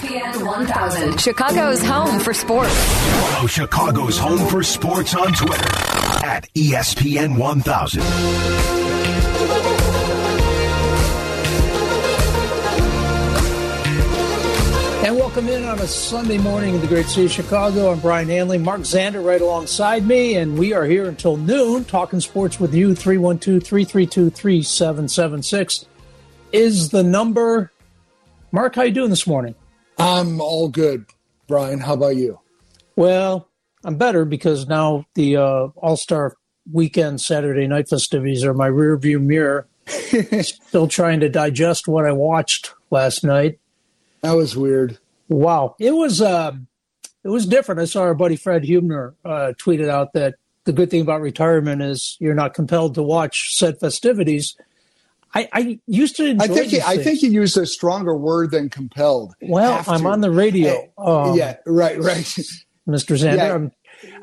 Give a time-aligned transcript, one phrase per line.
[0.00, 2.74] ESPN 1000, Chicago's home for sports.
[3.34, 5.68] Follow Chicago's home for sports on Twitter
[6.24, 8.02] at ESPN 1000.
[15.04, 17.92] And welcome in on a Sunday morning in the great city of Chicago.
[17.92, 22.20] I'm Brian Hanley, Mark Zander right alongside me, and we are here until noon talking
[22.20, 22.94] sports with you.
[22.94, 25.84] 312 332 3776
[26.52, 27.70] is the number.
[28.50, 29.54] Mark, how you doing this morning?
[30.00, 31.04] I'm all good,
[31.46, 31.78] Brian.
[31.78, 32.40] How about you?
[32.96, 33.48] Well,
[33.84, 36.36] I'm better because now the uh, All Star
[36.72, 39.66] weekend Saturday night festivities are my rear view mirror.
[39.86, 43.58] Still trying to digest what I watched last night.
[44.22, 44.98] That was weird.
[45.28, 46.52] Wow, it was uh,
[47.22, 47.80] it was different.
[47.80, 51.82] I saw our buddy Fred Hubner uh, tweeted out that the good thing about retirement
[51.82, 54.56] is you're not compelled to watch said festivities.
[55.34, 56.44] I, I used to enjoy.
[56.44, 59.34] I think he, I think he used a stronger word than compelled.
[59.40, 60.08] Well, Have I'm to.
[60.08, 62.16] on the radio, Hey, um, yeah, right, right.
[62.88, 63.16] Mr.
[63.16, 63.36] Zander.
[63.36, 63.54] Yeah.
[63.54, 63.72] I'm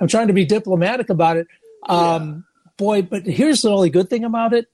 [0.01, 1.47] I'm trying to be diplomatic about it.
[1.87, 2.45] Um,
[2.77, 4.67] Boy, but here's the only good thing about it.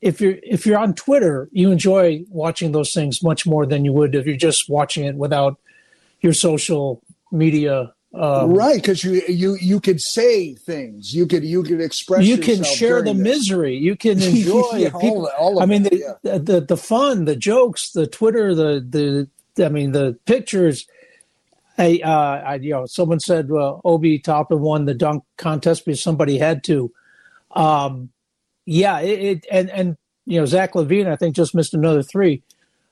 [0.00, 3.92] If you're if you're on Twitter, you enjoy watching those things much more than you
[3.92, 5.60] would if you're just watching it without
[6.20, 7.92] your social media.
[8.14, 11.14] Um, right, because you you you could say things.
[11.14, 12.26] You could you could express.
[12.26, 13.22] you can share the this.
[13.22, 13.76] misery.
[13.76, 14.90] You can enjoy Yeah.
[14.90, 16.32] People, all, all of I mean, it, the, yeah.
[16.32, 20.86] the, the the fun, the jokes, the Twitter, the the I mean, the pictures.
[21.78, 26.02] Hey, uh, I, you know, someone said well, Obi Toppin won the dunk contest because
[26.02, 26.92] somebody had to.
[27.52, 28.10] Um,
[28.66, 29.96] yeah, it, it and and
[30.26, 32.42] you know Zach LaVine, I think just missed another three.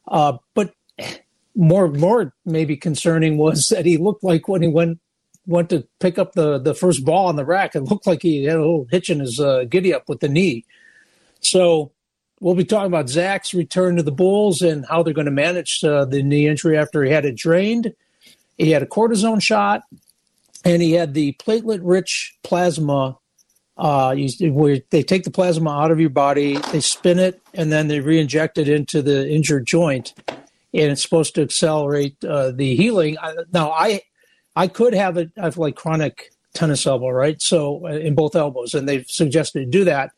[0.08, 0.72] Uh, but
[1.54, 4.98] more more maybe concerning was that he looked like when he went
[5.46, 8.44] went to pick up the the first ball on the rack, it looked like he
[8.44, 10.64] had a little hitch in his uh, giddy up with the knee.
[11.40, 11.92] So
[12.40, 15.82] we'll be talking about Zach's return to the Bulls and how they're going to manage
[15.84, 17.94] uh, the knee injury after he had it drained.
[18.58, 19.82] He had a cortisone shot,
[20.64, 23.16] and he had the platelet-rich plasma.
[23.78, 27.72] Uh, you, where they take the plasma out of your body, they spin it, and
[27.72, 32.76] then they re-inject it into the injured joint, and it's supposed to accelerate uh, the
[32.76, 33.16] healing.
[33.54, 34.02] Now, I
[34.60, 35.32] I could have it.
[35.38, 37.40] I have like chronic tennis elbow, right?
[37.40, 40.10] So uh, in both elbows, and they've suggested to do that.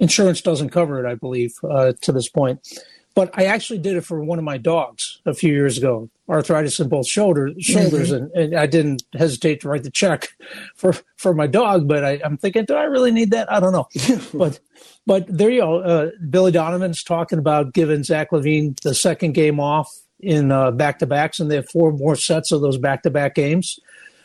[0.00, 2.66] Insurance doesn't cover it, I believe, uh, to this point.
[3.14, 6.10] But I actually did it for one of my dogs a few years ago.
[6.28, 10.30] Arthritis in both shoulder, shoulders, and, and I didn't hesitate to write the check
[10.74, 11.86] for for my dog.
[11.86, 13.52] But I, I'm thinking, do I really need that?
[13.52, 13.86] I don't know.
[14.34, 14.58] but
[15.06, 15.80] but there you go.
[15.80, 21.06] Uh, Billy Donovan's talking about giving Zach LaVine the second game off in back to
[21.06, 23.78] backs, and they have four more sets of those back to back games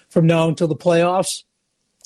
[0.09, 1.43] from now until the playoffs,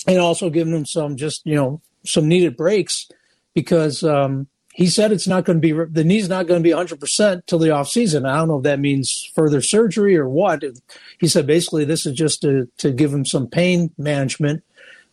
[0.07, 3.07] and also giving him some just you know some needed breaks
[3.53, 6.75] because um, he said it's not going to be the knee's not going to be
[6.75, 8.25] 100% till the off season.
[8.25, 10.63] I don't know if that means further surgery or what.
[11.19, 14.63] He said basically this is just to to give him some pain management,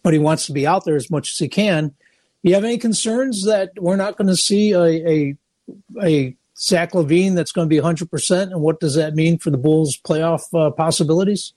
[0.02, 1.88] but he wants to be out there as much as he can.
[2.42, 5.36] Do you have any concerns that we're not going to see a a,
[6.02, 9.56] a Zach LaVine that's going to be 100%, and what does that mean for the
[9.56, 11.54] Bulls' playoff uh, possibilities?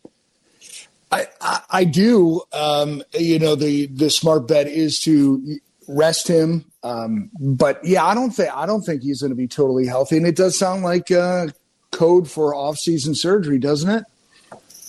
[1.11, 2.41] I, I, I do.
[2.53, 6.65] Um, you know, the the smart bet is to rest him.
[6.81, 10.17] Um, but yeah, I don't think I don't think he's going to be totally healthy,
[10.17, 11.47] and it does sound like uh,
[11.91, 14.05] code for off season surgery, doesn't it?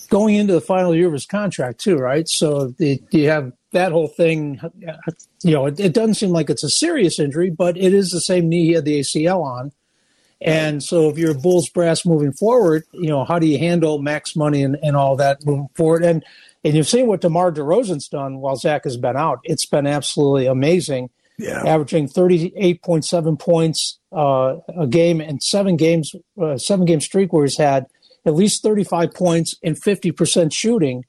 [0.09, 2.27] Going into the final year of his contract, too, right?
[2.27, 4.59] So the, you have that whole thing.
[5.43, 8.21] You know, it, it doesn't seem like it's a serious injury, but it is the
[8.21, 9.71] same knee he had the ACL on.
[10.45, 14.35] And so, if you're Bulls brass moving forward, you know how do you handle max
[14.35, 16.03] money and, and all that moving forward?
[16.03, 16.23] And
[16.63, 19.39] and you've seen what DeMar DeRozan's done while Zach has been out.
[19.43, 21.09] It's been absolutely amazing.
[21.37, 21.63] Yeah.
[21.65, 27.57] Averaging 38.7 points uh, a game and seven games, uh, seven game streak where he's
[27.57, 27.87] had
[28.25, 31.03] at least 35 points and 50% shooting.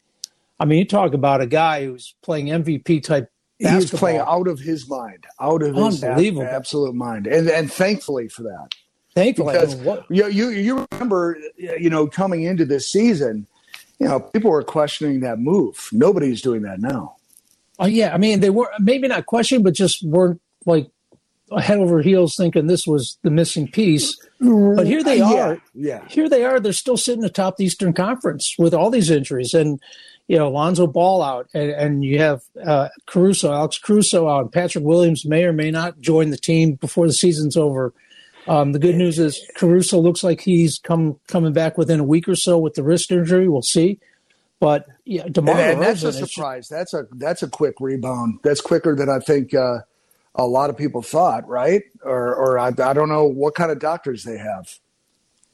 [0.58, 3.80] I mean, you talk about a guy who's playing MVP type Basketball.
[3.80, 6.47] He's playing out of his mind, out of his Unbelievable.
[6.47, 8.68] absolute mind, and and thankfully for that.
[9.16, 13.47] Thankfully, because what- you, you you remember you know coming into this season,
[13.98, 15.89] you know people were questioning that move.
[15.91, 17.16] Nobody's doing that now.
[17.78, 20.89] Oh yeah, I mean they were maybe not questioning, but just weren't like
[21.60, 24.16] head over heels thinking this was the missing piece.
[24.41, 25.59] But here they Yeah, are.
[25.74, 26.04] yeah.
[26.09, 26.60] Here they are.
[26.60, 29.80] They're still sitting atop the Eastern Conference with all these injuries, and
[30.28, 34.53] you know Lonzo Ball out, and, and you have uh, Caruso, Alex Caruso out.
[34.53, 37.95] Patrick Williams may or may not join the team before the season's over.
[38.48, 42.28] Um, the good news is Caruso looks like he's come coming back within a week
[42.28, 43.48] or so with the wrist injury.
[43.48, 43.98] We'll see.
[44.60, 46.69] But yeah, DeMar and, and that's a surprise.
[46.69, 48.41] That's a that's a quick rebound.
[48.43, 49.81] That's quicker than I think uh,
[50.34, 51.47] a lot of people thought.
[51.48, 51.83] Right?
[52.03, 54.66] Or or I, I don't know what kind of doctors they have.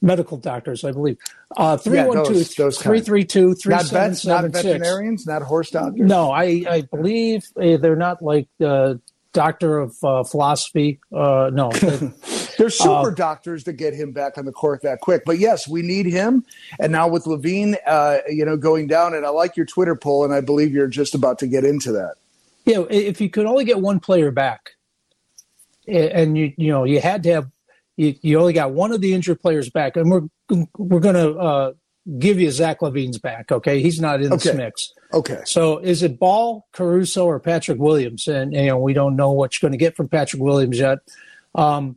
[0.01, 1.17] medical doctors, I believe.
[1.57, 3.05] Uh, 312 those- those kind.
[3.05, 4.63] 332 Not vets, not 3776.
[4.65, 6.07] veterinarians, not horse doctors.
[6.09, 8.95] No, I, I believe uh, they're not like uh,
[9.33, 11.01] doctor of uh, philosophy.
[11.13, 11.71] Uh, no,
[12.59, 15.23] There's super doctors to get him back on the court that quick.
[15.25, 16.45] But yes, we need him.
[16.79, 20.25] And now with LaVine, uh, you know, going down, and I like your Twitter poll,
[20.25, 22.15] and I believe you're just about to get into that.
[22.65, 22.85] yeah.
[22.91, 24.73] If you could only get one player back,
[25.89, 27.51] and you you know you had to have
[27.97, 30.29] you, you only got one of the injured players back, and we're
[30.77, 31.73] we're going to uh,
[32.19, 33.51] give you Zach LaVine's back.
[33.51, 34.93] Okay, he's not in this mix.
[35.13, 35.43] Okay.
[35.45, 38.27] So is it Ball, Caruso, or Patrick Williams?
[38.27, 40.99] And you know we don't know what you're going to get from Patrick Williams yet.
[41.55, 41.97] Um,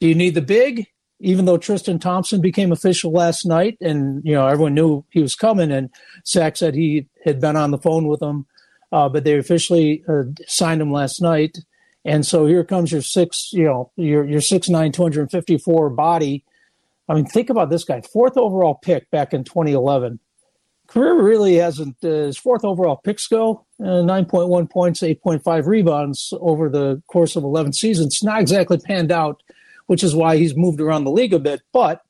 [0.00, 0.86] do you need the big?
[1.22, 5.34] Even though Tristan Thompson became official last night, and you know everyone knew he was
[5.34, 5.90] coming, and
[6.26, 8.46] Zach said he had been on the phone with him,
[8.92, 11.58] uh, but they officially uh, signed him last night.
[12.06, 15.58] And so here comes your six, you know, your your six nine, two hundred fifty
[15.58, 16.44] four body.
[17.08, 20.20] I mean, think about this guy, fourth overall pick back in 2011
[20.90, 26.68] career really hasn't uh, his fourth overall picks go uh, 9.1 points 8.5 rebounds over
[26.68, 28.22] the course of 11 seasons.
[28.22, 29.42] Not exactly panned out
[29.86, 32.02] which is why he's moved around the league a bit but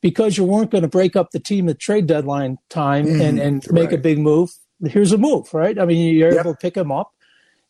[0.00, 3.64] because you weren't going to break up the team at trade deadline time and, and
[3.72, 4.50] make a big move
[4.84, 5.78] here's a move right?
[5.78, 6.40] I mean you're Yep.
[6.44, 7.12] able to pick him up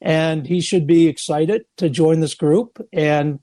[0.01, 3.39] and he should be excited to join this group and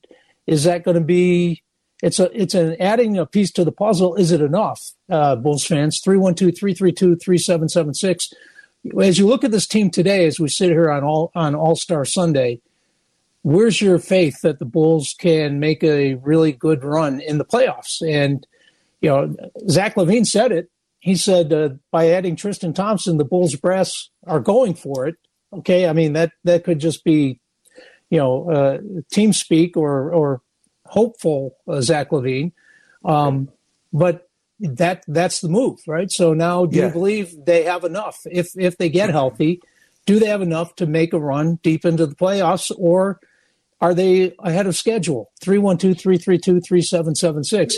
[0.48, 1.64] is that going to be
[2.02, 4.14] it's a it's an adding a piece to the puzzle.
[4.16, 4.80] Is it enough,
[5.10, 6.00] uh, Bulls fans?
[6.02, 8.34] 312-332-3776.
[9.02, 11.76] As you look at this team today, as we sit here on all on All
[11.76, 12.62] Star Sunday,
[13.42, 18.02] where's your faith that the Bulls can make a really good run in the playoffs?
[18.02, 18.48] And
[19.02, 19.36] you know,
[19.70, 20.70] Zach LaVine said it.
[21.00, 25.16] He said uh, by adding Tristan Thompson, the Bulls brass are going for it.
[25.52, 27.42] Okay, I mean that that could just be,
[28.10, 28.78] you know, uh,
[29.12, 30.42] team speak or or
[30.90, 32.52] hopeful uh, Zach LaVine,
[33.06, 33.50] um,
[33.94, 36.12] but that that's the move, right?
[36.12, 36.88] So now, do Yeah.
[36.88, 38.20] you believe they have enough?
[38.30, 39.62] If if they get healthy,
[40.06, 43.20] do they have enough to make a run deep into the playoffs, or
[43.82, 45.32] are they ahead of schedule?
[45.42, 47.76] 312-332-3776.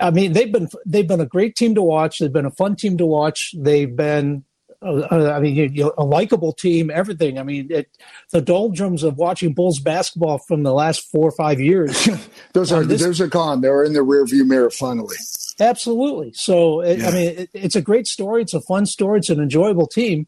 [0.00, 2.18] I mean, they've been they've been a great team to watch.
[2.18, 3.52] They've been a fun team to watch.
[3.56, 4.44] They've been,
[4.82, 6.90] uh, I mean, you, you, a likable team.
[6.90, 7.38] Everything.
[7.38, 7.88] I mean, it,
[8.30, 12.08] the doldrums of watching Bulls basketball from the last four or five years.
[12.52, 13.60] Those are this- those are gone.
[13.60, 15.16] They're in the rearview mirror finally.
[15.60, 16.32] Absolutely.
[16.34, 17.08] So, it, Yeah.
[17.08, 18.42] I mean, it, it's a great story.
[18.42, 19.18] It's a fun story.
[19.18, 20.26] It's an enjoyable team.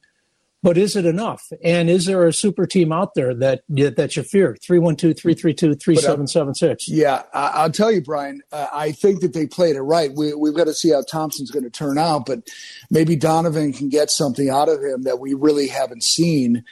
[0.62, 1.50] But is it enough?
[1.64, 4.58] And is there a super team out there that that you fear?
[4.62, 6.84] 312-332-3776.
[6.88, 8.42] Yeah, I'll tell you, Brian.
[8.52, 10.12] Uh, I think that they played it right.
[10.14, 12.46] We, we've got to see how Thompson's going to turn out, but
[12.90, 16.62] maybe Donovan can get something out of him that we really haven't seen.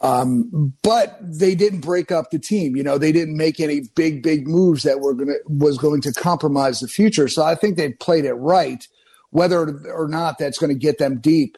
[0.00, 2.76] Um, but they didn't break up the team.
[2.76, 6.00] You know, they didn't make any big, big moves that were going to was going
[6.02, 7.28] to compromise the future.
[7.28, 8.86] So I think they played it right.
[9.30, 11.56] Whether or not that's going to get them deep,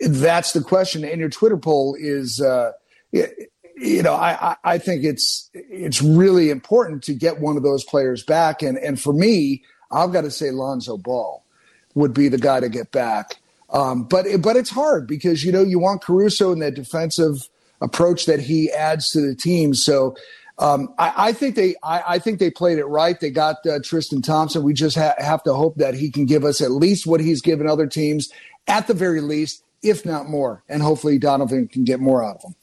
[0.00, 1.04] that's the question.
[1.04, 2.72] And your Twitter poll is, uh,
[3.12, 8.22] you know, I, I, think it's it's really important to get one of those players
[8.24, 8.62] back.
[8.62, 11.44] And and for me, I've got to say Lonzo Ball
[11.94, 13.36] would be the guy to get back.
[13.70, 17.48] Um, but but it's hard because you know you want Caruso and that defensive
[17.80, 19.74] approach that he adds to the team.
[19.74, 20.16] So
[20.58, 23.18] um, I, I think they I, I think they played it right.
[23.18, 24.62] They got uh, Tristan Thompson.
[24.62, 27.40] We just ha- have to hope that he can give us at least what he's
[27.40, 28.30] given other teams,
[28.66, 30.62] at the very least, if not more.
[30.68, 32.54] And hopefully Donovan can get more out of him.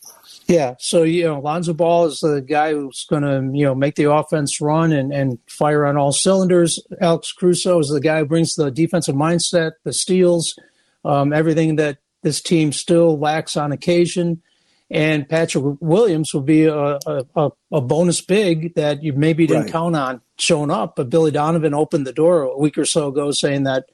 [0.48, 0.76] Yeah.
[0.80, 4.10] So, you know, Lonzo Ball is the guy who's going to, you know, make the
[4.10, 6.80] offense run and, and fire on all cylinders.
[7.02, 10.58] Alex Caruso is the guy who brings the defensive mindset, the steals,
[11.04, 14.42] um, everything that this team still lacks on occasion.
[14.90, 19.72] And Patrick Williams will be a, a, a bonus big that you maybe didn't Right.
[19.72, 20.96] count on showing up.
[20.96, 23.90] But Billy Donovan opened the door a week or so ago saying that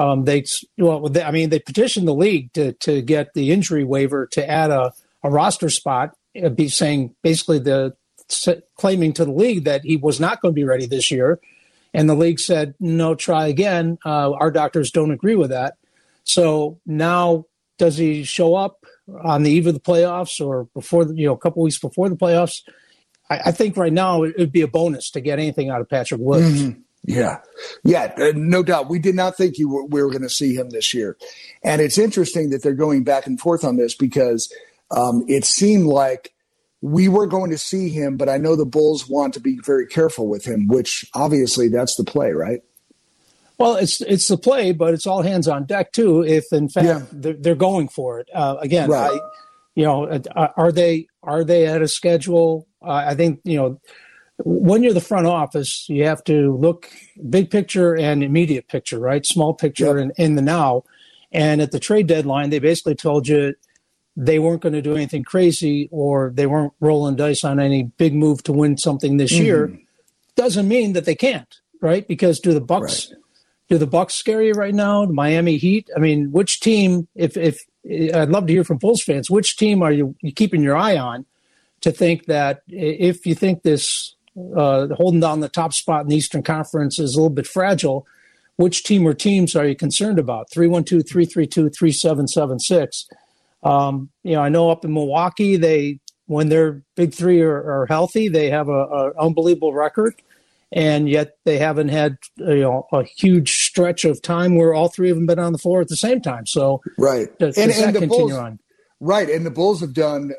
[0.00, 0.44] um, they,
[0.78, 4.50] well, they, I mean, they petitioned the league to, to get the injury waiver to
[4.50, 4.92] add a,
[5.22, 7.94] a roster spot, uh, be saying basically the
[8.76, 11.38] claiming to the league that he was not going to be ready this year.
[11.92, 13.98] And the league said, no, try again.
[14.04, 15.74] Uh, our doctors don't agree with that.
[16.24, 17.44] So now,
[17.76, 18.84] does he show up
[19.22, 22.08] on the eve of the playoffs or before, the, you know, a couple weeks before
[22.08, 22.62] the playoffs?
[23.28, 25.88] I, I think right now it would be a bonus to get anything out of
[25.90, 26.76] Patrick Williams.
[27.04, 27.38] Yeah,
[27.82, 28.90] yeah, uh, no doubt.
[28.90, 31.16] We did not think you were, we were going to see him this year,
[31.64, 34.52] and it's interesting that they're going back and forth on this because
[34.90, 36.34] um, it seemed like
[36.82, 39.86] we were going to see him, but I know the Bulls want to be very
[39.86, 42.60] careful with him, which obviously that's the play, right?
[43.58, 46.22] Well, it's it's the play, but it's all hands on deck too.
[46.22, 47.02] If in fact Yeah.
[47.12, 49.10] they're, they're going for it uh, again, Right.
[49.12, 49.20] I,
[49.74, 52.66] you know, uh, are they are they at a schedule?
[52.82, 53.80] Uh, I think you know
[54.44, 56.90] when you're the front office, you have to look
[57.28, 59.24] big picture and immediate picture, right?
[59.24, 59.96] Small picture Yep.
[59.96, 60.84] and in the now.
[61.32, 63.54] And at the trade deadline, they basically told you
[64.16, 68.14] they weren't going to do anything crazy or they weren't rolling dice on any big
[68.14, 69.44] move to win something this mm-hmm.
[69.44, 69.78] year.
[70.36, 72.06] Doesn't mean that they can't, right?
[72.06, 73.12] Because do the Bucks
[73.70, 75.06] do the Bucks scare you right now?
[75.06, 75.88] The Miami Heat.
[75.96, 77.06] I mean, which team?
[77.14, 80.62] If if I'd love to hear from Bulls fans, which team are you, you keeping
[80.62, 81.24] your eye on
[81.80, 84.14] to think that if you think this
[84.56, 88.06] uh, holding down the top spot in the Eastern Conference is a little bit fragile,
[88.56, 90.50] which team or teams are you concerned about?
[90.52, 93.08] 312 332 3776.
[93.62, 97.86] Um, You know, I know up in Milwaukee, they when their big three are, are
[97.86, 100.14] healthy, they have a, a unbelievable record
[100.72, 105.10] and yet they haven't had you know a huge stretch of time where all three
[105.10, 106.46] of them been on the floor at the same time.
[106.46, 107.36] So Right.
[107.38, 108.58] does, and does that and the continue Bulls, on?
[109.00, 109.28] right.
[109.28, 110.32] And the Bulls have done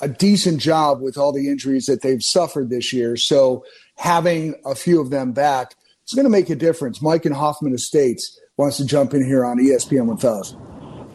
[0.00, 3.16] a decent job with all the injuries that they've suffered this year.
[3.16, 3.64] So
[3.96, 7.02] having a few of them back, it's going to make a difference.
[7.02, 10.58] Mike and Hoffman Estates wants to jump in here on ESPN 1000.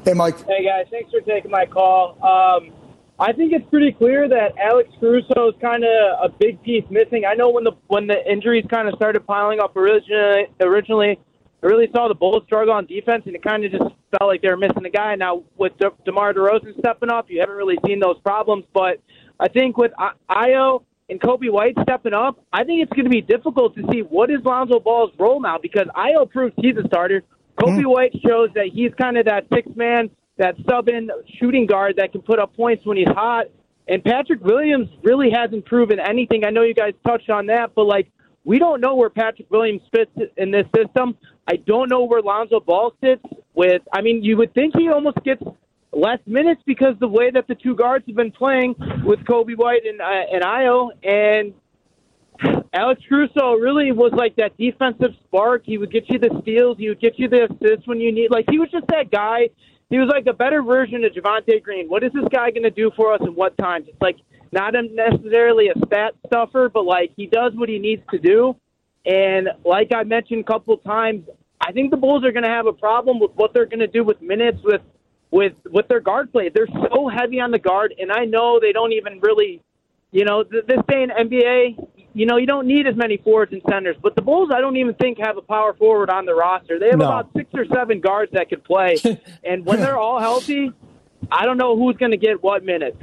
[0.05, 0.37] Hey, Mike.
[0.45, 2.17] Hey guys, thanks for taking my call.
[2.21, 2.73] Um,
[3.19, 5.89] I think it's pretty clear that Alex Caruso is kind of
[6.23, 7.23] a big piece missing.
[7.25, 11.19] I know when the when the injuries kind of started piling up originally, originally,
[11.63, 14.41] I really saw the Bulls struggle on defense, and it kind of just felt like
[14.41, 15.15] they were missing a guy.
[15.15, 18.65] Now with De- DeMar DeRozan stepping up, you haven't really seen those problems.
[18.73, 18.99] But
[19.39, 23.09] I think with I- Ayo and Coby White stepping up, I think it's going to
[23.09, 26.85] be difficult to see what is Lonzo Ball's role now because Ayo proves he's a
[26.85, 27.23] starter.
[27.57, 27.89] Coby hmm.
[27.89, 32.11] White shows that he's kind of that six man, that sub in shooting guard that
[32.11, 33.45] can put up points when he's hot.
[33.87, 36.43] And Patrick Williams really hasn't proven anything.
[36.45, 38.09] I know you guys touched on that, but like
[38.45, 41.17] we don't know where Patrick Williams fits in this system.
[41.47, 43.23] I don't know where Lonzo Ball sits
[43.53, 43.81] with.
[43.91, 45.43] I mean, you would think he almost gets
[45.91, 49.85] less minutes because the way that the two guards have been playing with Coby White
[49.85, 51.53] and uh, and Ayo and
[52.73, 55.63] Alex Caruso really was like that defensive spark.
[55.65, 56.77] He would get you the steals.
[56.77, 58.31] He would get you the assists when you need.
[58.31, 59.49] Like he was just that guy.
[59.89, 61.87] He was like a better version of Javonte Green.
[61.87, 63.85] What is this guy going to do for us and what times?
[63.87, 64.17] It's like
[64.51, 68.55] not necessarily a stat stuffer, but like he does what he needs to do.
[69.05, 71.27] And like I mentioned a couple times,
[71.59, 73.87] I think the Bulls are going to have a problem with what they're going to
[73.87, 74.81] do with minutes with
[75.31, 76.49] with with their guard play.
[76.53, 79.61] They're so heavy on the guard, and I know they don't even really
[80.11, 83.51] you know, th- this day in NBA, you know, you don't need as many forwards
[83.51, 83.95] and centers.
[83.99, 86.77] But the Bulls, I don't even think have a power forward on the roster.
[86.77, 87.05] They have No.
[87.05, 88.95] about six or seven guards that could play,
[89.43, 90.71] and when they're all healthy,
[91.31, 92.97] I don't know who's going to get what minutes.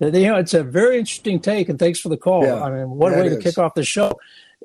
[0.00, 2.44] You know, it's a very interesting take, and thanks for the call.
[2.44, 2.62] Yeah.
[2.62, 3.44] I mean, what a Yeah, way to is.
[3.44, 4.12] kick off the show.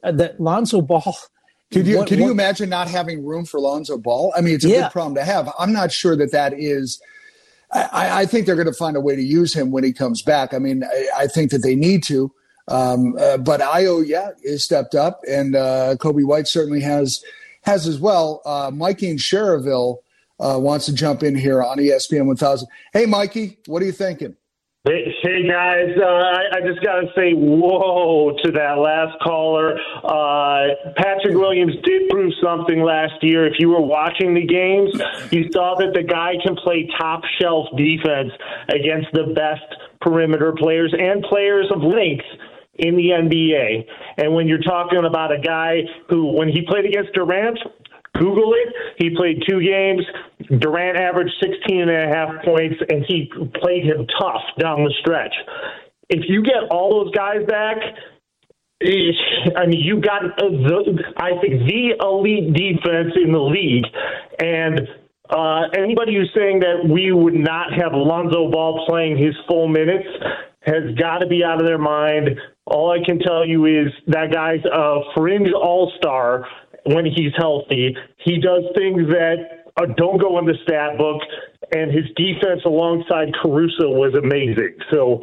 [0.04, 1.16] Uh, that Lonzo Ball.
[1.74, 4.32] Could you what- could you what- imagine not having room for Lonzo Ball?
[4.38, 4.82] I mean, it's a Yeah.
[4.84, 5.52] good problem to have.
[5.60, 7.02] I'm not sure that that is.
[7.74, 10.22] I, I think they're going to find a way to use him when he comes
[10.22, 10.54] back.
[10.54, 12.32] I mean, I, I think that they need to.
[12.70, 17.22] Um, uh, but Ayo, yeah, is stepped up, and uh, Coby White certainly has
[17.64, 18.42] has as well.
[18.46, 19.98] Uh, Mikey in Cherville
[20.40, 22.66] uh, wants to jump in here on ESPN 1000.
[22.94, 24.38] Hey, Mikey, what are you thinking?
[24.88, 29.78] Hey, guys, uh, I, I just got to say whoa to that last caller.
[30.02, 33.46] Uh, Patrick Williams did prove something last year.
[33.46, 34.94] If you were watching the games,
[35.30, 38.32] you saw that the guy can play top shelf defense
[38.70, 39.68] against the best
[40.00, 42.26] perimeter players and players of length
[42.80, 43.86] in the NBA.
[44.18, 47.60] And when you're talking about a guy who, when he played against Durant,
[48.20, 48.74] Google it.
[48.98, 50.04] He played two games.
[50.60, 53.32] Durant averaged 16 and a half points, and he
[53.62, 55.34] played him tough down the stretch.
[56.10, 57.78] If you get all those guys back,
[58.82, 63.86] I mean, you got, the, I think, the elite defense in the league.
[64.40, 64.82] And
[65.30, 70.08] uh, anybody who's saying that we would not have Lonzo Ball playing his full minutes
[70.62, 72.30] has got to be out of their mind.
[72.66, 76.46] All I can tell you is that guy's a fringe all star
[76.88, 77.96] when he's healthy.
[78.18, 81.22] He does things that uh, don't go in the stat book,
[81.72, 84.76] and his defense alongside Caruso was amazing.
[84.92, 85.22] So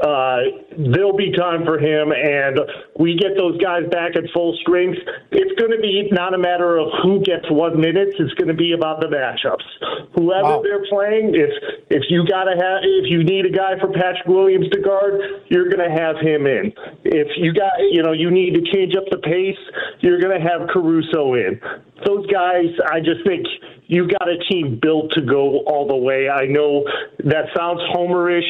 [0.00, 0.38] uh,
[0.78, 2.58] there'll be time for him, and
[2.98, 4.98] we get those guys back at full strength.
[5.30, 8.16] It's going to be not a matter of who gets what minutes.
[8.18, 10.08] It's going to be about the matchups.
[10.14, 10.62] Whoever Wow.
[10.62, 11.50] they're playing, if
[11.90, 15.68] if you gotta have, if you need a guy for Patrick Williams to guard, you're
[15.68, 16.72] going to have him in.
[17.04, 19.58] If you got, you know, you need to change up the pace,
[20.00, 21.60] you're going to have Caruso in.
[22.04, 23.46] Those guys, I just think
[23.86, 26.28] you got a team built to go all the way.
[26.28, 26.84] I know
[27.24, 28.48] that sounds homerish,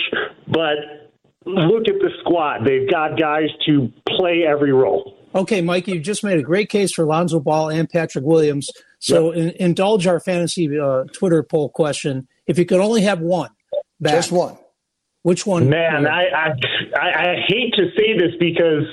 [0.49, 0.77] but
[1.45, 2.65] look at the squad.
[2.65, 5.19] They've got guys to play every role.
[5.35, 8.71] Okay, Mike, you just made a great case for Lonzo Ball and Patrick Williams.
[8.99, 12.29] So in, indulge our fantasy uh, Twitter poll question.
[12.47, 13.51] If you could only have one
[14.01, 14.59] back, Just one.
[15.23, 15.69] Which one?
[15.69, 16.49] Man, I, I
[17.01, 18.85] I I hate to say this because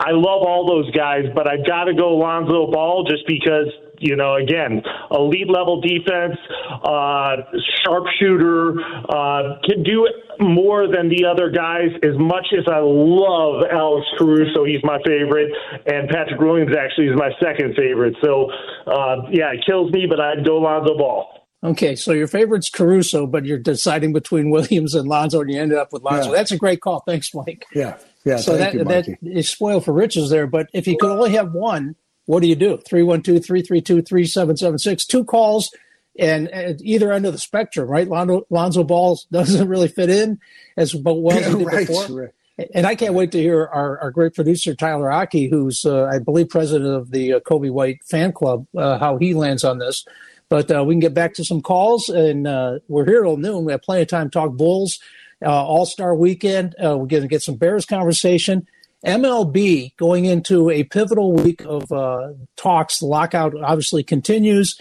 [0.00, 3.68] I love all those guys, but I've got to go Lonzo Ball just because
[4.00, 6.36] you know, again, elite level defense,
[6.84, 7.36] uh,
[7.84, 10.08] sharpshooter, uh, can do
[10.40, 11.90] more than the other guys.
[12.02, 15.52] As much as I love Alex Caruso, he's my favorite,
[15.86, 18.16] and Patrick Williams actually is my second favorite.
[18.24, 18.50] So,
[18.86, 21.39] uh, yeah, it kills me, but I'd go Lonzo Ball.
[21.62, 25.78] Okay, so your favorite's Caruso, but you're deciding between Williams and Lonzo, and you ended
[25.78, 26.30] up with Lonzo.
[26.30, 26.36] Yeah.
[26.36, 27.00] That's a great call.
[27.00, 27.66] Thanks, Mike.
[27.74, 28.38] Yeah, yeah.
[28.38, 30.46] So that you, that is spoiled for riches there.
[30.46, 32.78] But if you could only have one, what do you do?
[32.78, 35.06] 312 332 3776.
[35.06, 35.70] Two calls
[36.18, 38.08] and at either end of the spectrum, right?
[38.08, 40.38] Lonzo, Lonzo Ball doesn't really fit in
[40.76, 42.06] as well as he did right, before.
[42.22, 42.30] right.
[42.74, 46.18] And I can't wait to hear our, our great producer, Tyler Aki, who's, uh, I
[46.18, 50.04] believe, president of the uh, Coby White fan club, uh, how he lands on this.
[50.50, 53.64] But uh, we can get back to some calls, and uh, we're here till noon.
[53.64, 54.98] We have plenty of time to talk Bulls,
[55.42, 56.74] uh, All Star weekend.
[56.74, 58.66] Uh, we're going to get some Bears conversation.
[59.06, 62.98] MLB going into a pivotal week of uh, talks.
[62.98, 64.78] The lockout obviously continues,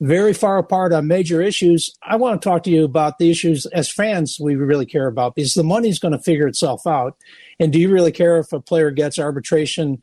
[0.00, 1.94] very far apart on major issues.
[2.02, 5.34] I want to talk to you about the issues as fans we really care about
[5.34, 7.16] because the money's going to figure itself out.
[7.60, 10.02] And do you really care if a player gets arbitration?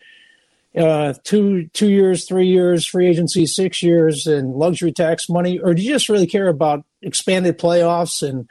[0.78, 5.74] Uh, two two years, three years, free agency, six years, and luxury tax money, or
[5.74, 8.48] do you just really care about expanded playoffs and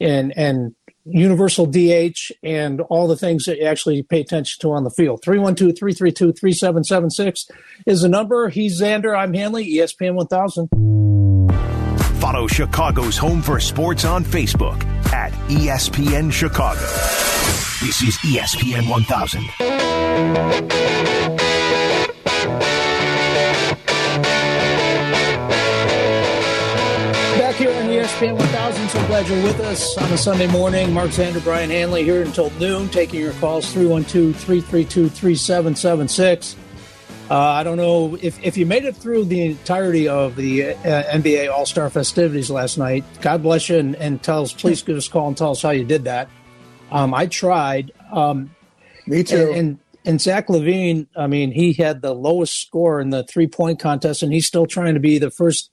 [0.00, 4.84] and and universal DH and all the things that you actually pay attention to on
[4.84, 5.22] the field?
[5.26, 7.50] 312-332-3776
[7.86, 8.48] is the number.
[8.48, 9.18] He's Xander.
[9.18, 10.68] I'm Hanley, ESPN 1000.
[12.20, 16.80] Follow Chicago's Home for Sports on Facebook at ESPN Chicago.
[17.80, 21.33] This is ESPN 1000.
[28.94, 30.92] So glad you're with us on a Sunday morning.
[30.92, 36.54] Mark Xander, Brian Hanley here until noon, taking your calls 312 332 3776.
[37.28, 41.52] I don't know if, if you made it through the entirety of the uh, NBA
[41.52, 43.04] All Star festivities last night.
[43.20, 45.62] God bless you, and, and tell us, please give us a call and tell us
[45.62, 46.28] how you did that.
[46.92, 47.90] Um, I tried.
[48.12, 48.54] Um,
[49.08, 49.48] Me too.
[49.48, 53.48] and, and and Zach LaVine, I mean, he had the lowest score in the three
[53.48, 55.72] point contest, and he's still trying to be the first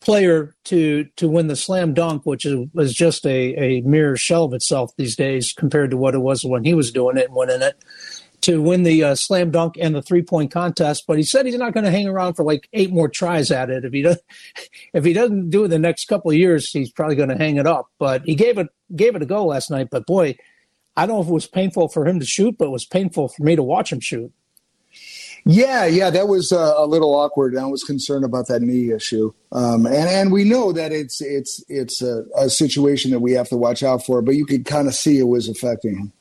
[0.00, 4.44] player to to win the slam dunk, which is, was just a, a mere shell
[4.44, 7.34] of itself these days compared to what it was when he was doing it and
[7.34, 7.76] winning it.
[8.42, 11.58] To win the uh, slam dunk and the three point contest, but he said he's
[11.58, 13.84] not going to hang around for like eight more tries at it.
[13.84, 14.18] If he does,
[14.94, 17.56] if he doesn't do it the next couple of years, he's probably going to hang
[17.56, 17.88] it up.
[17.98, 19.88] But he gave it gave it a go last night.
[19.90, 20.36] But boy,
[20.96, 23.28] I don't know if it was painful for him to shoot, but it was painful
[23.28, 24.32] for me to watch him shoot.
[25.44, 27.56] Yeah, yeah, that was uh, a little awkward.
[27.56, 31.64] I was concerned about that knee issue, um, and and we know that it's it's
[31.68, 34.20] it's a, a situation that we have to watch out for.
[34.20, 36.12] But you could kind of see it was affecting him.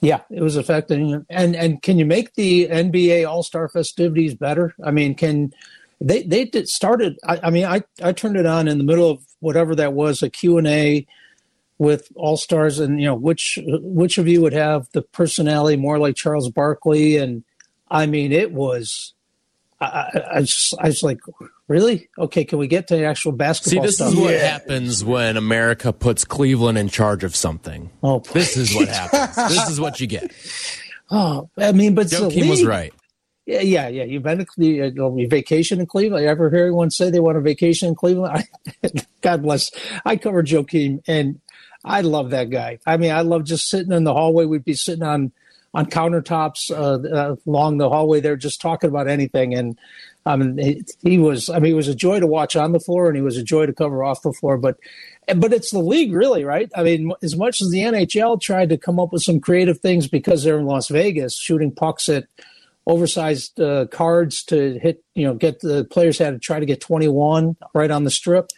[0.00, 1.26] Yeah, it was affecting him.
[1.28, 4.74] And and can you make the NBA All Star festivities better?
[4.82, 5.52] I mean, can
[6.00, 7.18] they they did started?
[7.26, 10.22] I, I mean, I I turned it on in the middle of whatever that was,
[10.22, 11.06] a Q and A
[11.78, 15.98] with all stars, and you know which which of you would have the personality more
[15.98, 17.18] like Charles Barkley?
[17.18, 17.44] And
[17.90, 19.14] I mean, it was.
[19.80, 21.20] I, I, I just I was like,
[21.68, 22.08] really?
[22.18, 23.82] Okay, can we get to the actual basketball?
[23.82, 24.12] See, this stuff?
[24.12, 27.90] is what happens when America puts Cleveland in charge of something.
[28.02, 28.54] Oh, please.
[28.54, 29.36] This is what happens.
[29.56, 30.32] this is what you get.
[31.10, 32.92] oh, I mean, but it's Joe the was right.
[33.46, 34.04] Yeah, yeah, yeah.
[34.04, 36.22] You've been to you uh, know, you vacation in Cleveland.
[36.22, 38.44] You ever hear anyone say they want a vacation in Cleveland?
[38.84, 38.90] I,
[39.22, 39.70] God bless.
[40.04, 41.40] I covered Joakim, and
[41.84, 42.78] I love that guy.
[42.86, 44.44] I mean, I love just sitting in the hallway.
[44.44, 45.32] We'd be sitting on
[45.72, 49.54] on countertops uh, uh, along the hallway there, just talking about anything.
[49.54, 49.78] And
[50.26, 51.48] I mean, he, he was.
[51.48, 53.42] I mean, it was a joy to watch on the floor, and he was a
[53.42, 54.58] joy to cover off the floor.
[54.58, 54.78] But
[55.36, 56.70] but it's the league, really, right?
[56.74, 60.08] I mean, as much as the NHL tried to come up with some creative things
[60.08, 62.26] because they're in Las Vegas, shooting pucks at
[62.86, 66.80] oversized uh, cards to hit, you know, get the players had to try to get
[66.80, 68.50] 21 right on the strip.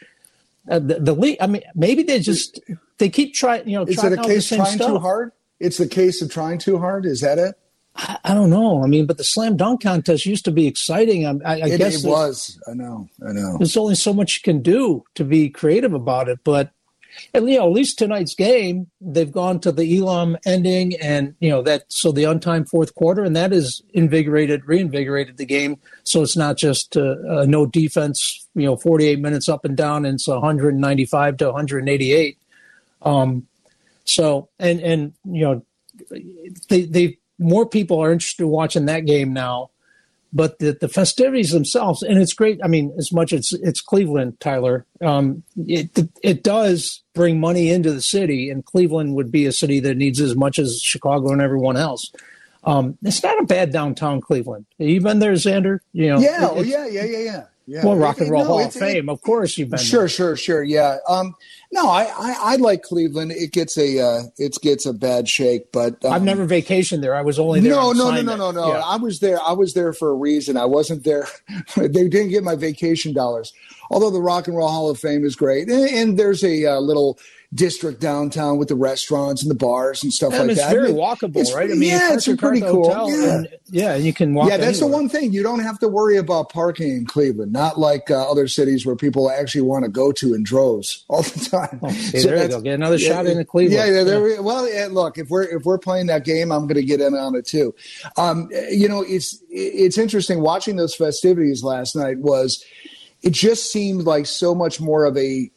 [0.70, 2.60] Uh, the, the league, I mean, maybe they just
[2.98, 5.32] they keep trying, you know, Is trying it a case trying too hard?
[5.62, 7.06] It's the case of trying too hard.
[7.06, 7.54] Is that it?
[7.96, 8.82] I, I don't know.
[8.82, 11.26] I mean, but the slam dunk contest used to be exciting.
[11.26, 12.60] I, I, I it, guess it was.
[12.68, 13.08] I know.
[13.26, 13.58] I know.
[13.58, 16.40] there's only so much you can do to be creative about it.
[16.44, 16.72] But
[17.34, 21.50] and you know, at least tonight's game, they've gone to the Elam ending, and you
[21.50, 25.78] know that so the untimed fourth quarter, and that has invigorated, reinvigorated the game.
[26.04, 30.04] So it's not just uh, uh, no defense, you know, 48 minutes up and down,
[30.04, 32.38] and it's 195 to 188.
[33.02, 33.46] Um,
[34.04, 35.64] so and and you know,
[36.68, 39.70] they they more people are interested in watching that game now
[40.32, 42.58] but the, the festivities themselves, and it's great.
[42.64, 45.90] I mean, as much as it's Cleveland, Tyler, um, it
[46.22, 50.20] it does bring money into the city, and Cleveland would be a city that needs
[50.20, 52.10] as much as Chicago and everyone else.
[52.64, 54.66] Um, it's not a bad downtown Cleveland.
[54.78, 55.80] Have you been there, Xander?
[55.92, 57.44] You know, yeah, oh, yeah, yeah, yeah, yeah.
[57.66, 57.84] Yeah.
[57.84, 59.78] Well, Rock and Roll no, Hall of Fame, it, of course you've been.
[59.78, 60.08] Sure, there.
[60.08, 60.62] sure, sure.
[60.62, 60.98] Yeah.
[61.08, 61.34] Um,
[61.70, 63.32] no, I, I, I, like Cleveland.
[63.32, 67.14] It gets a uh, it gets a bad shake, but um, I've never vacationed there.
[67.14, 67.72] I was only there.
[67.72, 68.68] No, no, no, no, no, no.
[68.68, 68.82] Yeah.
[68.84, 69.40] I was there.
[69.40, 70.56] I was there for a reason.
[70.56, 71.26] I wasn't there.
[71.76, 73.52] they didn't get my vacation dollars.
[73.90, 76.80] Although the Rock and Roll Hall of Fame is great, and, and there's a uh,
[76.80, 77.18] little
[77.54, 80.72] district downtown with the restaurants and the bars and stuff and like it's that.
[80.72, 81.70] Very I mean, walkable, right?
[81.70, 82.88] I mean, yeah, it's pretty cool.
[82.88, 83.34] Yeah.
[83.34, 84.48] And, yeah, you can walk.
[84.48, 84.98] Yeah, that's anywhere.
[84.98, 87.52] the one thing you don't have to worry about parking in Cleveland.
[87.52, 91.22] Not like uh, other cities where people actually want to go to in droves all
[91.22, 91.80] the time.
[91.82, 92.60] Oh, see, so there you go.
[92.60, 93.74] Get another yeah, shot in Cleveland.
[93.74, 94.04] Yeah, yeah.
[94.04, 94.40] There, yeah.
[94.40, 97.14] Well, yeah, look, if we're if we're playing that game, I'm going to get in
[97.14, 97.74] on it too.
[98.16, 102.18] Um, you know, it's it's interesting watching those festivities last night.
[102.18, 102.64] Was
[103.20, 105.50] it just seemed like so much more of a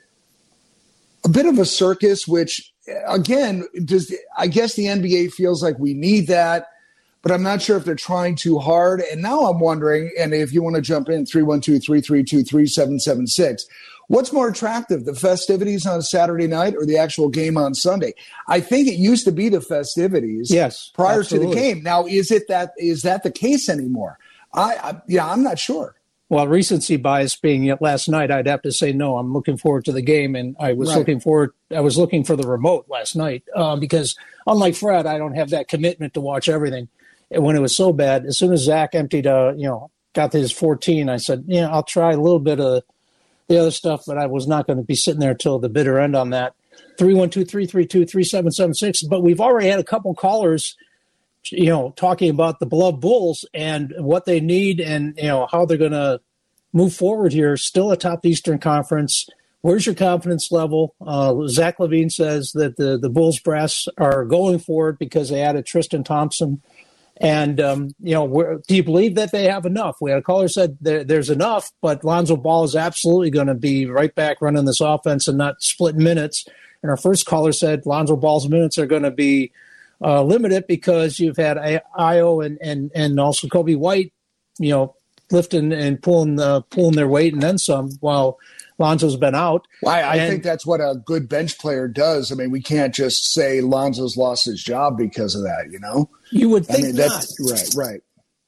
[1.26, 2.72] a bit of a circus, which
[3.08, 6.68] again, does I guess the NBA feels like we need that,
[7.22, 9.02] but I'm not sure if they're trying too hard.
[9.12, 13.66] And now I'm wondering, and if you want to jump in, 312 332 3776,
[14.08, 18.14] what's more attractive, the festivities on Saturday night or the actual game on Sunday?
[18.48, 21.50] I think it used to be the festivities yes, prior absolutely.
[21.50, 21.84] to the game.
[21.84, 24.20] Now, is it that is that the case anymore?
[24.54, 25.96] I, I yeah, I'm not sure.
[26.28, 29.18] Well, recency bias being last night, I'd have to say no.
[29.18, 30.98] I'm looking forward to the game, and I was right.
[30.98, 31.52] looking forward.
[31.70, 34.16] I was looking for the remote last night uh, because,
[34.48, 36.90] unlike Fred, I don't have that commitment to watch everything.
[37.30, 40.34] And when it was so bad, as soon as Zach emptied, uh, you know, got
[40.34, 42.84] his 14, I said, yeah, I'll try a little bit of
[43.48, 46.00] the other stuff, but I was not going to be sitting there till the bitter
[46.00, 46.56] end on that.
[46.98, 49.04] 312 332 3776.
[49.04, 50.76] But we've already had a couple callers
[51.52, 55.66] you know, talking about the Beloved Bulls and what they need and, you know, how
[55.66, 56.22] they're going to
[56.74, 59.28] move forward here, still atop the Eastern Conference.
[59.62, 60.94] Where's your confidence level?
[61.02, 65.42] Uh, Zach LaVine says that the, the Bulls brass are going for it because they
[65.42, 66.62] added Tristan Thompson.
[67.18, 69.98] And, um, you know, do you believe that they have enough?
[70.02, 73.56] We had a caller said there, there's enough, but Lonzo Ball is absolutely going to
[73.56, 76.46] be right back running this offense and not split minutes.
[76.84, 79.52] And our first caller said Lonzo Ball's minutes are going to be
[80.02, 84.14] uh, it because you've had Ayo and, and, and also Coby White,
[84.60, 84.96] you know,
[85.32, 88.38] lifting and pulling uh, pulling their weight and then some while
[88.78, 89.68] Lonzo's been out.
[89.82, 92.32] Well, I, I and, think that's what a good bench player does.
[92.32, 96.10] I mean, we can't just say Lonzo's lost his job because of that, you know?
[96.32, 97.26] You would think I mean, not.
[97.40, 98.02] right, right.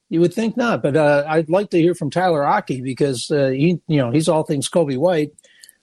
[0.10, 3.48] You would think not, but uh, I'd like to hear from Tyler Aki because uh,
[3.48, 5.32] he, you know, he's all things Coby White.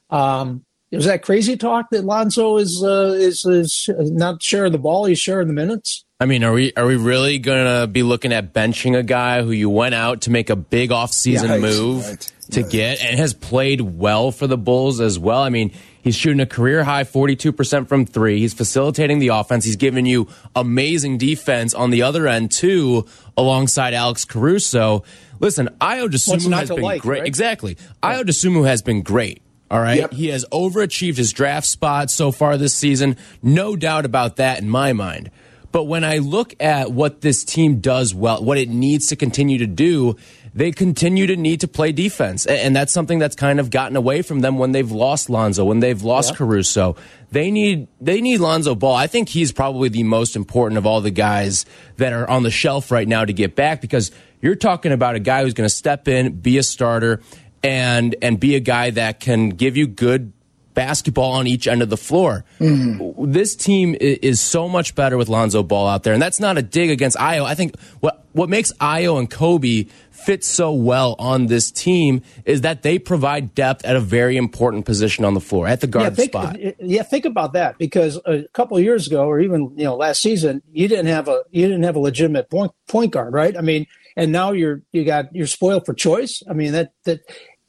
[0.09, 5.05] Um, is that crazy talk that Lonzo is uh, is is not sharing the ball?
[5.05, 6.05] He's sharing the minutes.
[6.21, 9.51] I mean, are we are we really gonna be looking at benching a guy who
[9.51, 12.71] you went out to make a big offseason yeah, move right, to right.
[12.71, 15.43] get and has played well for the Bulls as well?
[15.43, 18.39] I mean, he's shooting a career high forty two percent from three.
[18.39, 19.65] He's facilitating the offense.
[19.65, 25.03] He's giving you amazing defense on the other end too, alongside Alex Caruso.
[25.41, 27.19] Listen, Ayo Dosunmu has been like, great.
[27.19, 27.27] Right?
[27.27, 28.15] Exactly, yeah.
[28.15, 29.43] Ayo Dosunmu has been great.
[29.75, 29.99] All right.
[29.99, 30.13] Yep.
[30.13, 33.17] He has overachieved his draft spot so far this season.
[33.43, 35.33] No doubt about that in my mind.
[35.73, 39.59] But when I look at what this team does well, what it needs to continue
[39.59, 40.15] to do,
[40.55, 42.47] they continue to need to play defense.
[42.47, 45.81] And that's something that's kind of gotten away from them when they've lost Lonzo, when
[45.81, 46.37] they've lost.
[46.37, 46.95] Caruso.
[47.33, 48.95] They need they need Lonzo Ball.
[48.95, 52.51] I think he's probably the most important of all the guys that are on the
[52.53, 55.75] shelf right now to get back because you're talking about a guy who's going to
[55.75, 57.23] step in, be a starter,
[57.65, 60.33] and and be a guy that can give you good
[60.75, 62.45] basketball on each end of the floor.
[62.59, 63.33] Mm-hmm.
[63.33, 66.63] This team is so much better with Lonzo Ball out there, and that's not a
[66.63, 67.45] dig against Ayo.
[67.45, 72.63] I think what what makes Ayo and Coby fit so well on this team is
[72.63, 76.05] that they provide depth at a very important position on the floor at the guard
[76.05, 76.59] yeah, think, spot.
[76.81, 80.63] Yeah, think about that because a couple years ago, or even you know last season,
[80.71, 83.57] you didn't have a you didn't have a legitimate point point guard, right?
[83.57, 86.43] I mean, and now you're you got you're spoiled for choice.
[86.49, 87.21] I mean that that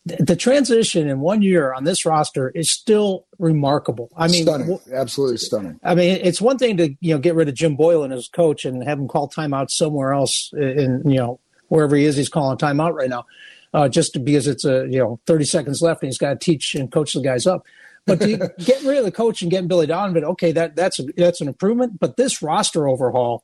[0.05, 4.11] the transition in one year on this roster is still remarkable.
[4.15, 5.79] I mean, stunning, absolutely stunning.
[5.83, 8.27] I mean, it's one thing to you know get rid of Jim Boylen and his
[8.27, 11.39] coach and have him call timeout somewhere else in you know
[11.69, 13.25] wherever he is, he's calling timeout right now,
[13.73, 16.75] uh, just because it's a you know thirty seconds left and he's got to teach
[16.75, 17.65] and coach the guys up.
[18.05, 21.05] But to get rid of the coach and getting Billy Donovan, okay, that that's a,
[21.17, 21.99] that's an improvement.
[21.99, 23.43] But this roster overhaul,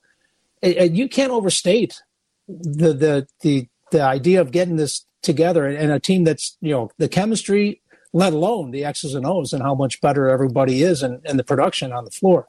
[0.62, 2.04] it, it, you can't overstate
[2.48, 6.90] the the the the idea of getting this together and a team that's you know
[6.98, 7.82] the chemistry
[8.14, 11.44] let alone the x's and o's and how much better everybody is and, and the
[11.44, 12.48] production on the floor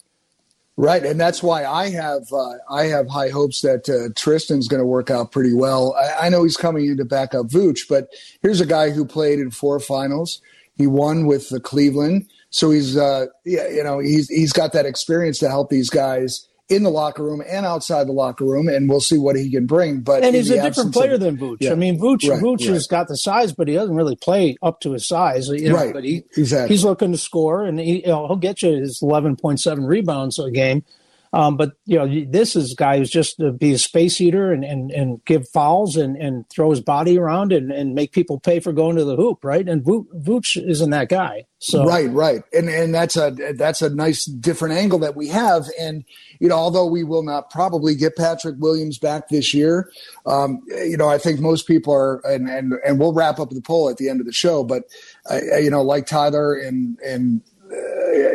[0.78, 4.80] Right, and that's why I have uh, I have high hopes that uh, Tristan's going
[4.80, 5.94] to work out pretty well.
[5.94, 8.08] I, I, know he's coming in to back up Vooch, but
[8.40, 10.40] here's a guy who played in four finals.
[10.74, 14.86] He won with the Cleveland, so he's uh, yeah, you know he's he's got that
[14.86, 18.88] experience to help these guys in the locker room and outside the locker room, and
[18.88, 20.00] we'll see what he can bring.
[20.00, 21.58] But and he's a different player of, than Vooch.
[21.60, 21.72] Yeah.
[21.72, 22.74] I mean, Vooch, right, Vooch right.
[22.74, 25.48] has got the size, but he doesn't really play up to his size.
[25.48, 25.92] You know, right.
[25.92, 26.74] But he, exactly.
[26.74, 29.84] he's looking to score, and he, you know, he'll get you his eleven point seven
[29.84, 30.84] rebounds a game.
[31.32, 34.64] Um, but you know, this is guy who's just to be a space eater and,
[34.64, 38.60] and, and give fouls and, and throw his body around and, and make people pay
[38.60, 39.66] for going to the hoop, right?
[39.66, 41.46] And Vooch isn't that guy.
[41.64, 45.66] So right, right, and and that's a that's a nice different angle that we have.
[45.80, 46.04] And
[46.40, 49.88] you know, although we will not probably get Patrick Williams back this year,
[50.26, 53.60] um, you know, I think most people are, and and and we'll wrap up the
[53.60, 54.64] poll at the end of the show.
[54.64, 54.82] But
[55.30, 57.51] uh, you know, like Tyler and and uh,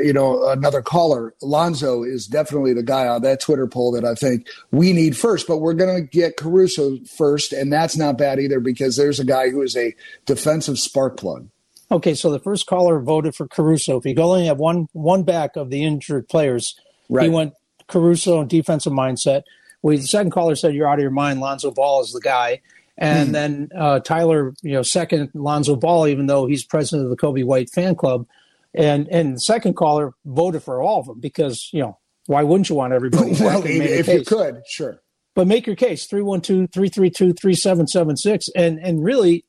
[0.04, 4.16] you know, another caller, Lonzo is definitely the guy on that Twitter poll that I
[4.16, 5.48] think we need first.
[5.48, 9.26] But we're going to get Caruso first, and that's not bad either because there's a
[9.26, 9.96] guy who is a
[10.26, 11.50] defensive spark plug.
[11.90, 13.98] Okay, so the first caller voted for Caruso.
[13.98, 16.76] If you only have one one back of the injured players,
[17.10, 17.24] right.
[17.24, 17.54] he went
[17.88, 19.44] Caruso and defensive mindset.
[19.82, 21.40] Well, the second caller said you're out of your mind.
[21.40, 22.62] Lonzo Ball is the guy.
[22.98, 23.34] And hmm.
[23.34, 27.46] then uh, Tyler, you know, second Lonzo Ball, even though he's president of the Coby
[27.46, 28.26] White fan club.
[28.74, 32.70] And and the second caller voted for all of them because you know why wouldn't
[32.70, 33.32] you want everybody?
[33.40, 35.02] well, if you could, sure.
[35.36, 39.44] But make your case 312-332-3776 and and really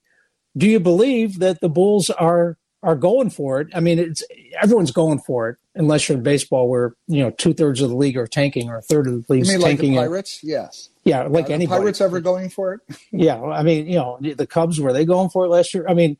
[0.57, 3.69] do you believe that the Bulls are are going for it?
[3.75, 4.23] I mean, it's
[4.61, 7.97] everyone's going for it unless you're in baseball where you know two thirds of the
[7.97, 9.63] league are tanking or a third of the league tanking.
[9.63, 10.91] Like the Pirates, yes.
[11.05, 12.81] Yeah, like any Pirates ever going for it?
[13.13, 15.87] yeah, I mean, you know, the Cubs were they going for it last year?
[15.89, 16.19] I mean,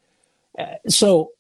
[0.59, 1.33] uh, so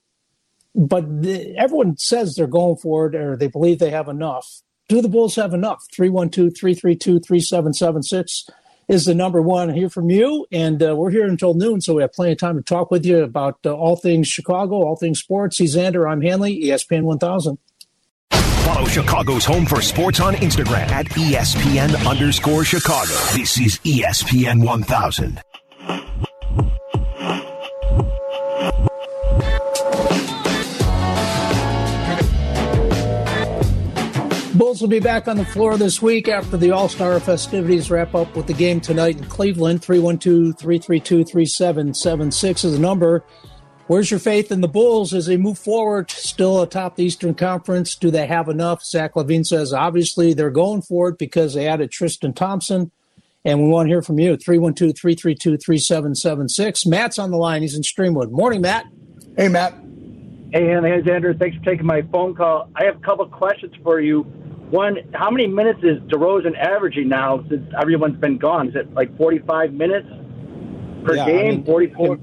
[0.74, 4.62] but the, everyone says they're going for it or they believe they have enough.
[4.88, 5.84] Do the Bulls have enough?
[5.94, 8.46] 312 332 3776
[8.88, 9.68] is the number one.
[9.74, 10.46] Hear from you.
[10.50, 13.04] And uh, we're here until noon, so we have plenty of time to talk with
[13.04, 15.58] you about uh, all things Chicago, all things sports.
[15.58, 16.10] He's Xander.
[16.10, 17.58] I'm Hanley, ESPN 1000.
[18.30, 23.14] Follow Chicago's Home for Sports on Instagram at ESPN underscore Chicago.
[23.34, 25.42] This is ESPN 1000.
[34.58, 38.16] Bulls will be back on the floor this week after the All Star festivities wrap
[38.16, 39.84] up with the game tonight in Cleveland.
[39.84, 43.24] 312 332 3776 is the number.
[43.86, 47.94] Where's your faith in the Bulls as they move forward, still atop the Eastern Conference?
[47.94, 48.84] Do they have enough?
[48.84, 52.90] Zach LaVine says obviously they're going for it because they added Tristan Thompson.
[53.44, 54.36] And we want to hear from you.
[54.36, 56.84] 312 332 3776.
[56.84, 57.62] Matt's on the line.
[57.62, 58.32] He's in Streamwood.
[58.32, 58.86] Morning, Matt.
[59.36, 59.72] Hey, Matt.
[60.52, 61.32] Hey, Alexander.
[61.32, 62.70] Thanks for taking my phone call.
[62.74, 64.26] I have a couple questions for you.
[64.70, 68.68] One, how many minutes is DeRozan averaging now since everyone's been gone?
[68.68, 70.08] Is it like 45 minutes
[71.04, 71.46] per yeah, game?
[71.46, 72.14] I mean, 44?
[72.14, 72.20] It,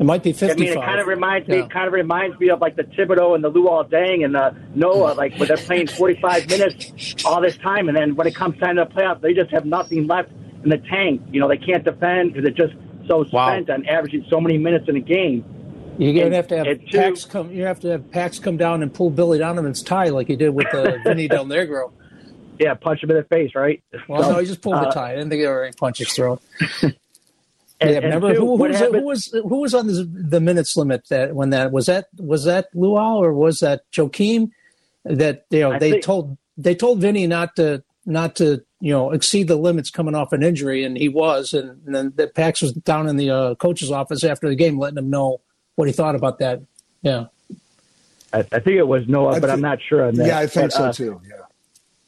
[0.00, 0.56] it, might be 55.
[0.56, 1.62] I mean, it kind of reminds yeah.
[1.62, 1.68] me.
[1.68, 5.12] kind of reminds me of like the Thibodeau and the Luol Deng and the Noah,
[5.16, 8.76] like where they're playing 45 minutes all this time, and then when it comes time
[8.76, 10.30] to the playoffs, they just have nothing left
[10.64, 11.20] in the tank.
[11.30, 13.50] You know, they can't defend because they're just so wow.
[13.50, 15.44] spent on averaging so many minutes in a game.
[15.98, 17.50] You're gonna have to have Pax come.
[17.50, 20.50] You have to have Pax come down and pull Billy Donovan's tie like he did
[20.50, 21.92] with uh, Vinny Del Negro.
[22.58, 23.82] Yeah, punch him in the face, right?
[24.08, 25.12] Well, so, no, he just pulled uh, the tie.
[25.12, 26.38] I didn't think there were any punches thrown.
[26.82, 26.94] and,
[27.80, 31.08] yeah, remember two, who, who, was, who, was, who was on the, the minutes limit
[31.08, 34.50] that when that was that was that Luol or was that Joakim
[35.04, 38.92] that you know I they think, told they told Vinny not to not to you
[38.92, 42.28] know exceed the limits coming off an injury and he was and, and then the
[42.28, 45.40] Pax was down in the uh, coach's office after the game letting him know
[45.76, 46.62] what he thought about that.
[47.02, 47.26] Yeah.
[48.32, 50.26] I, I think it was Noah, but I'm not sure on that.
[50.26, 51.20] Yeah, I think but, so uh, too.
[51.28, 51.36] Yeah.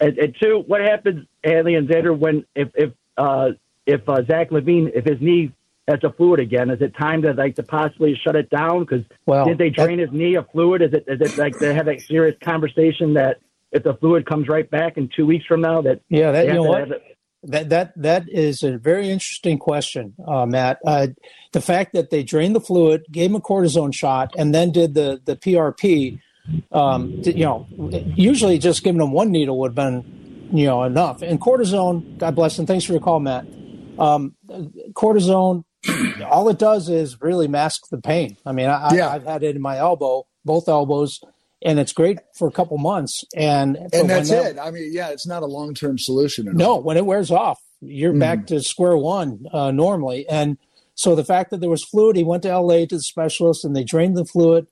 [0.01, 3.51] And, and, two, what happens, Hanley and Xander, when if if uh,
[3.87, 5.53] if uh, Zach LaVine, if his knee
[5.87, 8.81] has a fluid again, is it time to like to possibly shut it down?
[8.81, 10.83] Because well, did they drain his knee of fluid?
[10.83, 14.49] Is it is it like they have a serious conversation that if the fluid comes
[14.49, 17.03] right back in two weeks from now that yeah that you know what
[17.45, 20.79] that that that is a very interesting question, uh, Matt.
[20.87, 21.09] Uh,
[21.53, 24.95] the fact that they drained the fluid, gave him a cortisone shot, and then did
[24.95, 26.21] the the PRP.
[26.73, 27.67] Um, you know,
[28.15, 31.23] usually just giving them one needle would have been, you know, enough.
[31.23, 32.67] And cortisone, God bless him.
[32.67, 33.47] Thanks for your call, Matt.
[33.99, 34.35] Um,
[34.93, 35.65] cortisone,
[36.27, 38.37] all it does is really mask the pain.
[38.45, 39.09] I mean, I, yeah.
[39.09, 41.21] I've had it in my elbow, both elbows
[41.65, 43.25] and it's great for a couple months.
[43.35, 44.59] And and that's that, it.
[44.59, 46.47] I mean, yeah, it's not a long term solution.
[46.53, 48.21] No, when it wears off, you're mm.
[48.21, 50.29] back to square one uh, normally.
[50.29, 50.59] And
[50.95, 53.75] so the fact that there was fluid, he went to LA to the specialist, and
[53.75, 54.67] they drained the fluid,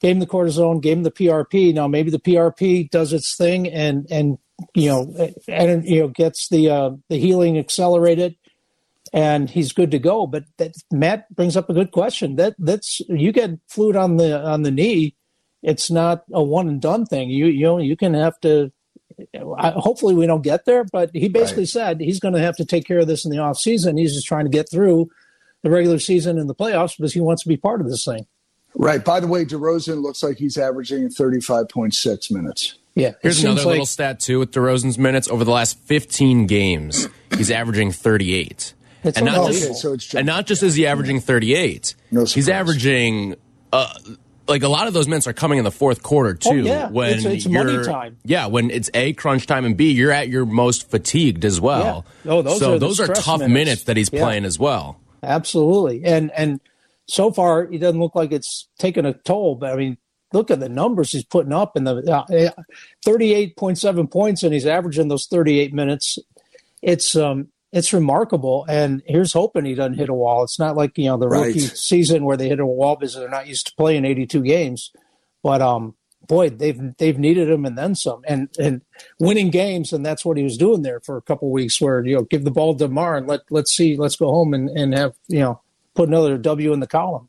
[0.00, 1.74] gave him the cortisone, gave him the PRP.
[1.74, 4.38] Now maybe the PRP does its thing and and
[4.74, 8.36] you know, and you know gets the uh, the healing accelerated,
[9.12, 10.26] and he's good to go.
[10.26, 12.36] But that, Matt brings up a good question.
[12.36, 15.14] That that's you get fluid on the on the knee,
[15.62, 17.30] it's not a one and done thing.
[17.30, 18.72] You you know you can have to.
[19.36, 21.68] Hopefully we don't get there, but he basically right.
[21.68, 23.98] said he's going to have to take care of this in the off season.
[23.98, 25.10] He's just trying to get through
[25.62, 28.26] the regular season and the playoffs because he wants to be part of this thing.
[28.74, 29.04] Right.
[29.04, 32.76] By the way, DeRozan looks like he's averaging 35.6 minutes.
[32.94, 33.12] Yeah.
[33.22, 35.28] Here's another like, little stat, too, with DeRozan's minutes.
[35.28, 38.74] Over the last 15 games, he's averaging 38.
[39.02, 43.36] and not, just, okay, so and not just is he averaging 38, no he's averaging.
[43.72, 43.92] Uh,
[44.50, 46.60] like a lot of those minutes are coming in the fourth quarter oh, too.
[46.60, 46.88] Oh, yeah.
[46.90, 48.18] When it's, it's money time.
[48.24, 52.04] Yeah, when it's a crunch time and b you're at your most fatigued as well.
[52.24, 52.32] Yeah.
[52.32, 53.54] Oh, those so are those are tough minutes.
[53.54, 54.22] minutes that he's yeah.
[54.22, 55.00] playing as well.
[55.22, 56.60] Absolutely, and and
[57.06, 59.54] so far he doesn't look like it's taken a toll.
[59.54, 59.96] But I mean,
[60.32, 62.62] look at the numbers he's putting up in the uh,
[63.06, 66.18] 38.7 points, and he's averaging those 38 minutes.
[66.82, 68.64] It's um it's remarkable.
[68.68, 70.42] And here's hoping he doesn't hit a wall.
[70.42, 71.46] It's not like you know the right.
[71.46, 74.92] rookie season where they hit a wall because they're not used to playing 82 games.
[75.42, 75.94] But um,
[76.26, 78.82] boy, they've they've needed him and then some, and and
[79.18, 81.80] winning games, and that's what he was doing there for a couple weeks.
[81.80, 84.52] Where you know, give the ball to Mar and let let's see, let's go home
[84.54, 85.60] and and have you know
[85.94, 87.28] put another W in the column.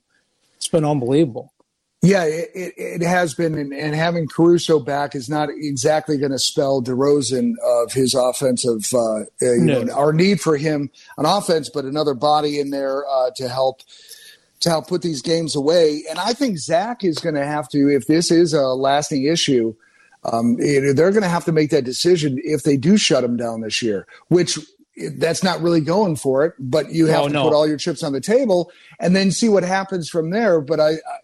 [0.58, 1.54] It's been unbelievable.
[2.04, 6.40] Yeah, it, it has been, and, and, having Caruso back is not exactly going to
[6.40, 9.84] spell DeRozan of his offensive, uh, you no.
[9.84, 13.82] know, our need for him on offense, but another body in there uh, to help
[14.62, 16.04] to help put these games away.
[16.10, 19.76] And I think Zach is going to have to, if this is a lasting issue,
[20.24, 23.62] um, they're going to have to make that decision if they do shut him down
[23.62, 24.60] this year, which
[25.14, 27.44] that's not really going for it, but you have oh, to no.
[27.44, 30.62] put all your chips on the table and then see what happens from there.
[30.62, 31.18] But I, I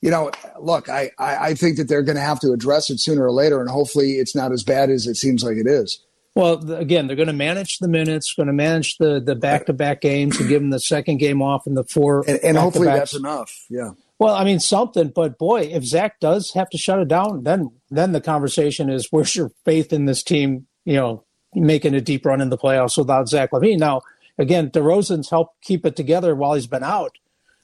[0.00, 0.30] you know,
[0.60, 3.32] look, I, I I think that they're going to have to address it sooner or
[3.32, 6.04] later, and hopefully it's not as bad as it seems like it is.
[6.34, 9.72] Well, again, they're going to manage the minutes, going to manage the the back to
[9.72, 12.24] back games, and give them the second game off in the four.
[12.26, 13.66] And, and hopefully that's enough.
[13.68, 13.92] Yeah.
[14.18, 17.70] Well, I mean something, but boy, if Zach does have to shut it down, then
[17.90, 20.66] then the conversation is where's your faith in this team?
[20.84, 23.78] You know, making a deep run in the playoffs without Zach LaVine.
[23.78, 24.02] Now,
[24.38, 27.16] again, DeRozan's helped keep it together while he's been out.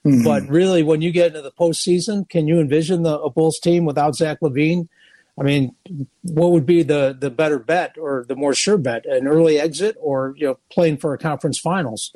[0.07, 0.25] Mm-hmm.
[0.25, 3.85] But really, when you get into the postseason, can you envision the a Bulls team
[3.85, 4.89] without Zach LaVine?
[5.39, 5.75] I mean,
[6.23, 9.05] what would be the the better bet or the more sure bet?
[9.07, 12.15] An early exit or you know playing for a conference finals?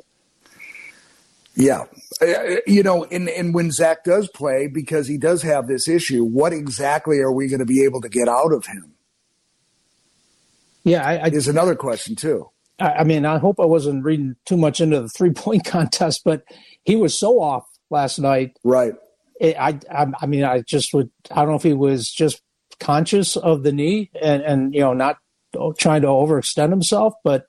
[1.53, 1.83] Yeah,
[2.21, 6.23] uh, you know, and and when Zach does play, because he does have this issue,
[6.23, 8.93] what exactly are we going to be able to get out of him?
[10.83, 12.49] Yeah, I, I, is another question too.
[12.79, 16.21] I, I mean, I hope I wasn't reading too much into the three point contest,
[16.23, 16.43] but
[16.83, 18.57] he was so off last night.
[18.63, 18.93] Right.
[19.39, 21.11] It, I, I, I mean, I just would.
[21.29, 22.41] I don't know if he was just
[22.79, 25.17] conscious of the knee and, and you know not
[25.77, 27.45] trying to overextend himself, but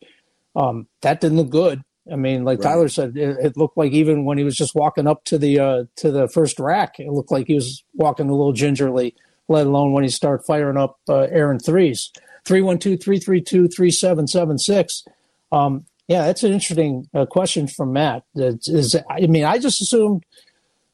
[0.55, 1.83] um, that didn't look good.
[2.11, 2.71] I mean, like right.
[2.71, 5.61] Tyler said, it, it, looked like even when he was just walking up to the
[5.61, 9.15] uh, to the first rack, it looked like he was walking a little gingerly.
[9.49, 12.11] Let alone when he started firing up uh, errant threes.
[12.47, 15.07] 312-332-3776.
[15.53, 18.25] Um, yeah, that's an interesting uh, question from Matt.
[18.35, 20.25] Is, I mean, I just assumed,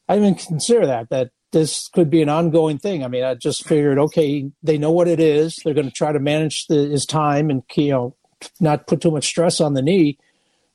[0.09, 3.05] I didn't consider that, that this could be an ongoing thing.
[3.05, 5.57] I mean, I just figured, okay, they know what it is.
[5.65, 8.17] They're going to try to manage the, his time and you know
[8.61, 10.19] not put too much stress on the knee.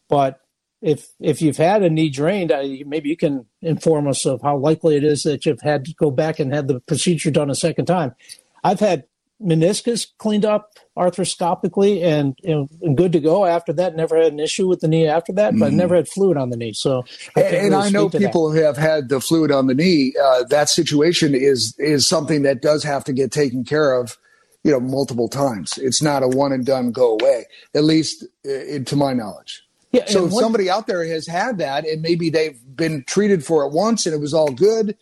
[0.09, 0.39] But
[0.81, 4.57] if if you've had a knee drained, I, maybe you can inform us of how
[4.57, 7.55] likely it is that you've had to go back and have the procedure done a
[7.55, 8.15] second time.
[8.63, 9.05] I've had
[9.43, 13.95] meniscus cleaned up arthroscopically and, and, good to go after that.
[13.95, 15.75] Never had an issue with the knee after that, but mm.
[15.75, 16.73] never had fluid on the knee.
[16.73, 17.03] So,
[17.35, 20.13] I and, really I know people who have had the fluid on the knee.
[20.21, 24.17] Uh, that situation is is something that does have to get taken care of.
[24.63, 25.77] You know, multiple times.
[25.77, 27.47] It's not a one and done, go away.
[27.75, 29.61] At least, uh, to my knowledge.
[29.91, 33.65] Yeah, so if somebody out there has had that, and maybe they've been treated for
[33.65, 34.95] it once, and it was all good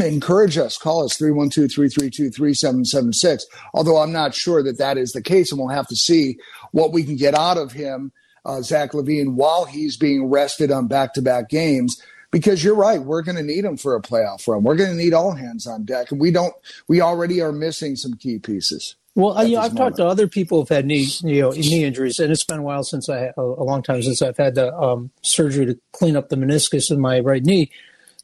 [0.00, 0.76] encourage us.
[0.76, 3.46] Call us 312 332 3776.
[3.74, 6.38] Although I'm not sure that that is the case, and we'll have to see
[6.72, 8.12] what we can get out of him,
[8.44, 12.00] uh, Zach LaVine, while he's being rested on back to back games.
[12.30, 14.62] Because you're right, we're going to need him for a playoff run.
[14.62, 16.52] We're going to need all hands on deck, and we don't.
[16.86, 18.96] We already are missing some key pieces.
[19.14, 22.30] Well, I, I've talked to other people who've had knee, you know, knee injuries, and
[22.30, 25.64] it's been a while since I, a long time since I've had the um, surgery
[25.66, 27.70] to clean up the meniscus in my right knee.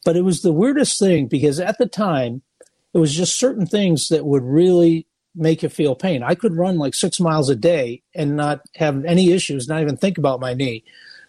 [0.04, 2.42] But it was the weirdest thing because at the time,
[2.92, 6.22] it was just certain things that would really make you feel pain.
[6.22, 9.96] I could run like six miles a day and not have any issues, not even
[9.96, 10.84] think about my knee.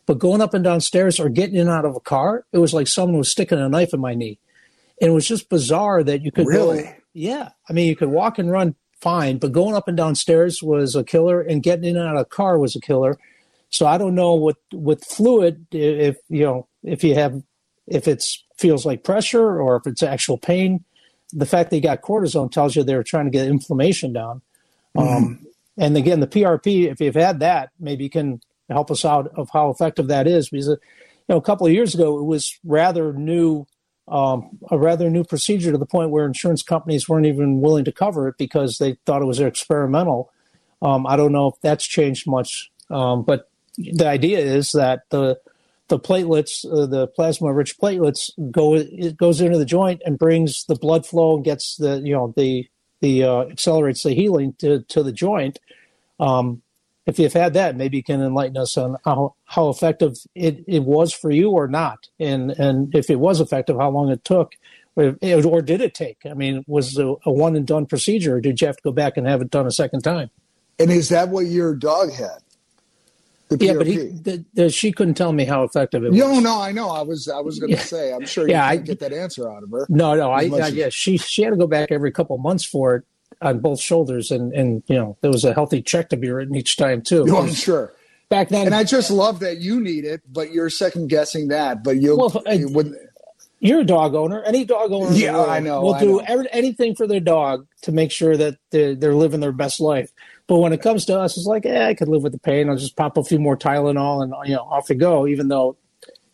[0.05, 2.59] But going up and down stairs or getting in and out of a car, it
[2.59, 4.37] was like someone was sticking a knife in my knee.
[5.01, 6.83] And it was just bizarre that you could really?
[6.83, 7.49] Go, yeah.
[7.67, 10.95] I mean, you could walk and run fine, but going up and down stairs was
[10.95, 13.17] a killer, and getting in and out of a car was a killer.
[13.69, 17.41] So I don't know what with fluid if you know if you have
[17.87, 18.23] if it
[18.57, 20.83] feels like pressure or if it's actual pain.
[21.33, 24.41] The fact they got cortisone tells you they're trying to get inflammation down.
[24.95, 25.25] Mm-hmm.
[25.25, 29.27] Um, and again, the PRP, if you've had that, maybe you can help us out
[29.35, 30.49] of how effective that is.
[30.49, 30.77] Because you
[31.29, 33.65] know, a couple of years ago, it was rather new,
[34.07, 37.91] um, a rather new procedure to the point where insurance companies weren't even willing to
[37.91, 40.31] cover it because they thought it was experimental.
[40.81, 45.39] Um, I don't know if that's changed much, um, but the idea is that the
[45.87, 50.75] the platelets, uh, the plasma-rich platelets, go it goes into the joint and brings the
[50.75, 52.67] blood flow and gets the you know the
[53.01, 55.59] the uh, accelerates the healing to to the joint.
[56.19, 56.61] Um,
[57.05, 60.83] if you've had that, maybe you can enlighten us on how, how effective it, it
[60.83, 64.55] was for you or not, and and if it was effective, how long it took,
[64.95, 66.17] or, or did it take?
[66.25, 68.83] I mean, was it a, a one and done procedure, or did you have to
[68.83, 70.31] go back and have it done a second time?
[70.79, 72.39] And is that what your dog had?
[73.51, 76.19] Yeah, but he, the, the, she couldn't tell me how effective it was.
[76.19, 76.89] No, no, I know.
[76.89, 77.83] I was, I was going to yeah.
[77.83, 78.13] say.
[78.13, 78.49] I'm sure.
[78.49, 79.85] yeah, I get that answer out of her.
[79.89, 82.95] No, no, I, I yeah, she she had to go back every couple months for
[82.95, 83.03] it
[83.41, 86.55] on both shoulders, and and you know there was a healthy check to be written
[86.55, 87.21] each time too.
[87.21, 87.93] Oh, no, I'm sure.
[88.29, 91.83] Back then, and I just love that you need it, but you're second guessing that.
[91.83, 92.97] But you'll, well, you wouldn't.
[93.59, 94.43] You're a dog owner.
[94.43, 96.19] Any dog owner, yeah, I know, will I do know.
[96.19, 100.11] Every, anything for their dog to make sure that they're, they're living their best life.
[100.47, 102.69] But when it comes to us, it's like, eh, I could live with the pain.
[102.69, 105.27] I'll just pop a few more Tylenol and you know off you go.
[105.27, 105.77] Even though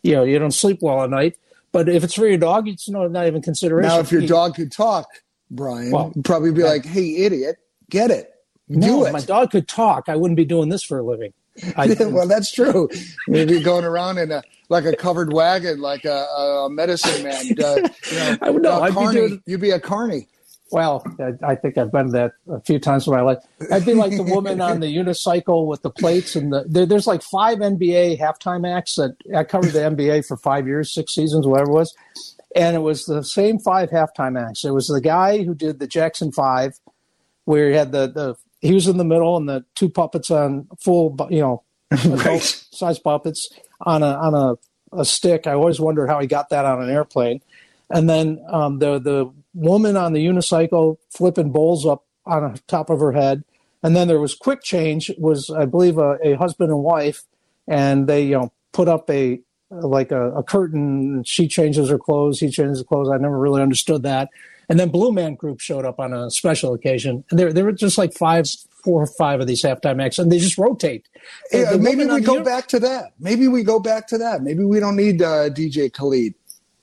[0.02, 1.36] you know you don't sleep well at night.
[1.72, 3.88] But if it's for your dog, it's no, not even consideration.
[3.88, 5.08] Now, if your dog could talk,
[5.50, 6.68] Brian, well, probably be yeah.
[6.68, 7.56] like, "Hey, idiot,
[7.88, 8.30] get it,
[8.68, 10.08] do no, it." My dog could talk.
[10.08, 11.32] I wouldn't be doing this for a living.
[11.76, 12.88] I, well, that's true.
[13.28, 17.44] Maybe going around in a like a covered wagon, like a, a medicine man.
[17.62, 17.82] Uh, you
[18.16, 18.80] know, I would know.
[18.82, 20.28] I'd carny, be doing, you'd be a carny.
[20.72, 23.38] Well, I, I, think I've been that a few times in my life.
[23.70, 27.06] I'd be like the woman on the unicycle with the plates, and the there, there's
[27.06, 31.46] like five NBA halftime acts that I covered the NBA for five years, six seasons,
[31.46, 31.94] whatever it was,
[32.56, 34.64] and it was the same five halftime acts.
[34.64, 36.80] It was the guy who did the Jackson Five,
[37.44, 40.68] where he had the the he was in the middle and the two puppets on
[40.80, 41.62] full, you know,
[42.06, 42.40] right.
[42.40, 43.50] size puppets
[43.82, 45.46] on a on a, a stick.
[45.46, 47.42] I always wondered how he got that on an airplane.
[47.90, 53.00] And then um, the the woman on the unicycle flipping bowls up on top of
[53.00, 53.44] her head.
[53.82, 55.10] And then there was quick change.
[55.18, 57.22] Was I believe a, a husband and wife,
[57.66, 59.40] and they you know put up a
[59.70, 61.24] like a, a curtain.
[61.24, 62.38] She changes her clothes.
[62.38, 63.10] He changes his clothes.
[63.10, 64.28] I never really understood that.
[64.68, 67.72] And then Blue Man Group showed up on a special occasion, and there there were
[67.72, 68.46] just like five,
[68.84, 71.08] four or five of these halftime acts, and they just rotate.
[71.52, 73.12] Yeah, maybe we go back to that.
[73.18, 74.42] Maybe we go back to that.
[74.42, 76.34] Maybe we don't need uh, DJ Khaled.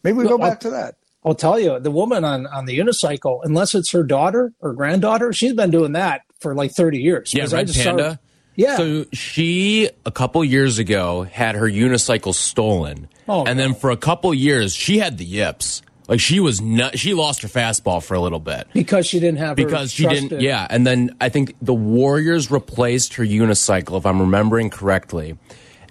[0.04, 0.96] Maybe we go back I'll, to that.
[1.24, 5.34] I'll tell you, the woman on on the unicycle, unless it's her daughter or granddaughter,
[5.34, 7.34] she's been doing that for like thirty years.
[7.34, 8.20] Yeah, Red Panda.
[8.56, 8.78] yeah.
[8.78, 13.98] So she a couple years ago had her unicycle stolen, oh, and then for a
[13.98, 15.82] couple years she had the yips.
[16.08, 19.38] Like she was not, she lost her fastball for a little bit because she didn't
[19.38, 20.42] have because she didn't.
[20.42, 25.38] Yeah, and then I think the Warriors replaced her unicycle, if I'm remembering correctly,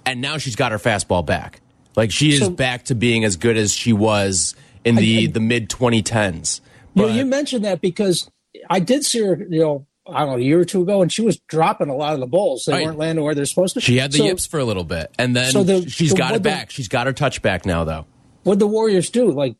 [0.05, 1.61] and now she's got her fastball back.
[1.95, 5.23] Like she is so, back to being as good as she was in the I,
[5.23, 6.61] I, the mid 2010s.
[6.95, 8.29] But, you, know, you mentioned that because
[8.69, 11.11] I did see her, you know, I don't know, a year or two ago, and
[11.11, 12.63] she was dropping a lot of the balls.
[12.65, 12.85] They right.
[12.85, 13.81] weren't landing where they're supposed to.
[13.81, 16.17] She had the so, yips for a little bit, and then so the, she's the,
[16.17, 16.69] got it back.
[16.69, 18.05] The, she's got her touch back now, though.
[18.43, 19.29] What the Warriors do?
[19.31, 19.55] Like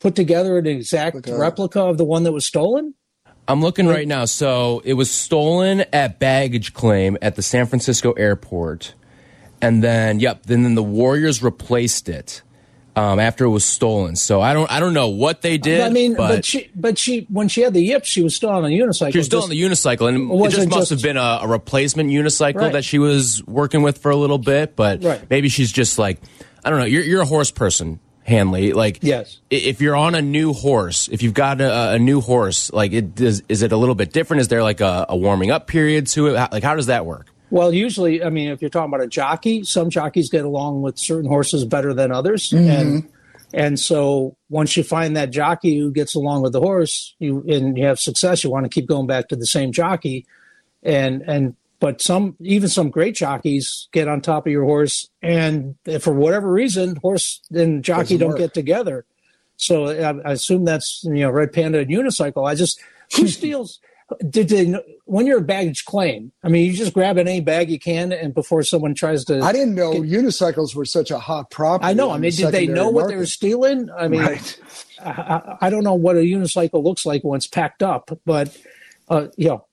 [0.00, 1.32] put together an exact okay.
[1.32, 2.94] replica of the one that was stolen?
[3.46, 4.24] I'm looking right now.
[4.24, 8.94] So it was stolen at baggage claim at the San Francisco airport.
[9.60, 12.42] And then, yep, then, then the Warriors replaced it
[12.96, 14.16] um, after it was stolen.
[14.16, 15.80] So I don't, I don't know what they did.
[15.80, 18.50] I mean, but, but, she, but she, when she had the yips, she was still
[18.50, 19.12] on a unicycle.
[19.12, 21.40] She was still on the unicycle, and it, it just must just, have been a,
[21.42, 22.72] a replacement unicycle right.
[22.72, 24.76] that she was working with for a little bit.
[24.76, 25.30] But right.
[25.30, 26.20] maybe she's just like,
[26.64, 26.84] I don't know.
[26.84, 28.00] You're, you're a horse person.
[28.22, 28.72] Hanley.
[28.72, 32.72] Like, yes, if you're on a new horse, if you've got a, a new horse,
[32.72, 34.42] like, it is, is it a little bit different?
[34.42, 36.34] Is there like a, a warming up period to it?
[36.52, 37.26] Like, how does that work?
[37.50, 40.98] Well, usually, I mean, if you're talking about a jockey, some jockeys get along with
[40.98, 42.70] certain horses better than others, mm-hmm.
[42.70, 43.08] and
[43.52, 47.76] and so once you find that jockey who gets along with the horse, you and
[47.76, 50.26] you have success, you want to keep going back to the same jockey,
[50.82, 55.76] and and but some, even some great jockeys get on top of your horse, and
[56.00, 58.38] for whatever reason, horse and jockey don't work.
[58.38, 59.06] get together.
[59.56, 62.48] So I, I, assume that's you know red panda and unicycle.
[62.48, 62.80] I just
[63.16, 63.80] who steals?
[64.28, 66.32] Did they when you're a baggage claim?
[66.42, 69.52] I mean, you just grab any bag you can, and before someone tries to, I
[69.52, 71.88] didn't know get, unicycles were such a hot property.
[71.88, 72.10] I know.
[72.10, 73.88] I mean, did they know what they were stealing?
[73.90, 74.60] I mean, right.
[75.04, 78.56] I, I, don't know what a unicycle looks like when it's packed up, but
[79.08, 79.66] uh, you know,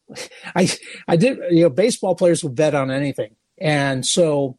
[0.56, 0.70] I
[1.08, 4.58] I did you know baseball players would bet on anything, and so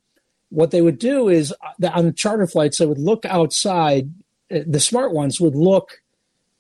[0.51, 4.13] what they would do is uh, on charter flights they would look outside.
[4.51, 6.03] Uh, the smart ones would look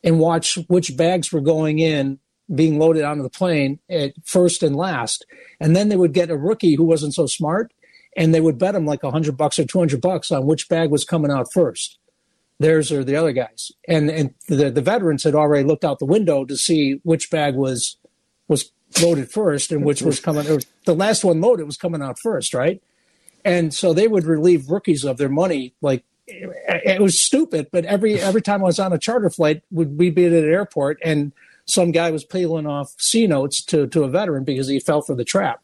[0.04, 2.18] and watch which bags were going in
[2.54, 5.26] being loaded onto the plane at first and last.
[5.60, 7.72] And then they would get a rookie who wasn't so smart
[8.16, 10.90] and they would bet him like a hundred bucks or 200 bucks on which bag
[10.90, 11.98] was coming out first.
[12.58, 13.70] Theirs or the other guys.
[13.86, 17.54] And, and the, the veterans had already looked out the window to see which bag
[17.54, 17.96] was,
[18.48, 22.18] was loaded first and which was coming, or the last one loaded was coming out
[22.18, 22.82] first, right?
[23.44, 28.20] And so they would relieve rookies of their money like it was stupid, but every
[28.20, 31.32] every time I was on a charter flight, would we be at an airport and
[31.68, 35.14] some guy was peeling off C notes to to a veteran because he fell for
[35.14, 35.62] the trap.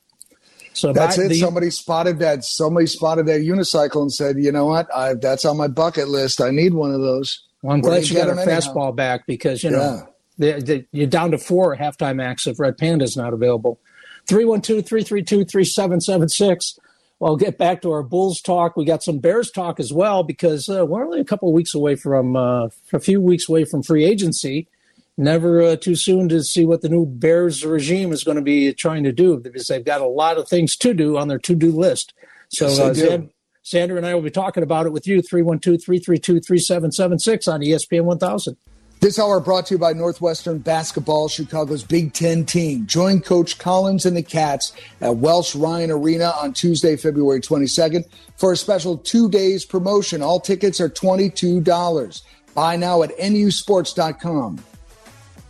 [0.75, 1.29] So that's it.
[1.29, 2.45] The, somebody spotted that.
[2.45, 4.93] Somebody spotted that unicycle and said, "You know what?
[4.95, 6.41] I, that's on my bucket list.
[6.41, 9.63] I need one of those." Well, I'm Where glad you got a fastball back because
[9.63, 10.53] you know yeah.
[10.57, 13.81] the, the, you're down to four halftime acts if Red Panda's not available.
[14.27, 16.79] 312 332 3776.
[17.21, 18.77] Well, get back to our Bulls talk.
[18.77, 21.75] We got some Bears talk as well because uh, we're only a couple of weeks
[21.75, 24.69] away from uh, a few weeks away from free agency.
[25.17, 28.73] Never uh, too soon to see what the new Bears regime is going to be
[28.73, 31.55] trying to do because they've got a lot of things to do on their to
[31.55, 32.13] do list.
[32.49, 33.19] So, yes, uh,
[33.65, 38.05] Xander and I will be talking about it with you 312 332 3776 on ESPN
[38.05, 38.57] 1000.
[39.01, 42.87] This hour brought to you by Northwestern Basketball, Chicago's Big Ten team.
[42.87, 48.05] Join Coach Collins and the Cats at Welsh Ryan Arena on Tuesday, February 22nd
[48.37, 50.23] for a special two days promotion.
[50.23, 52.23] All tickets are $22.
[52.55, 54.65] Buy now at nusports.com.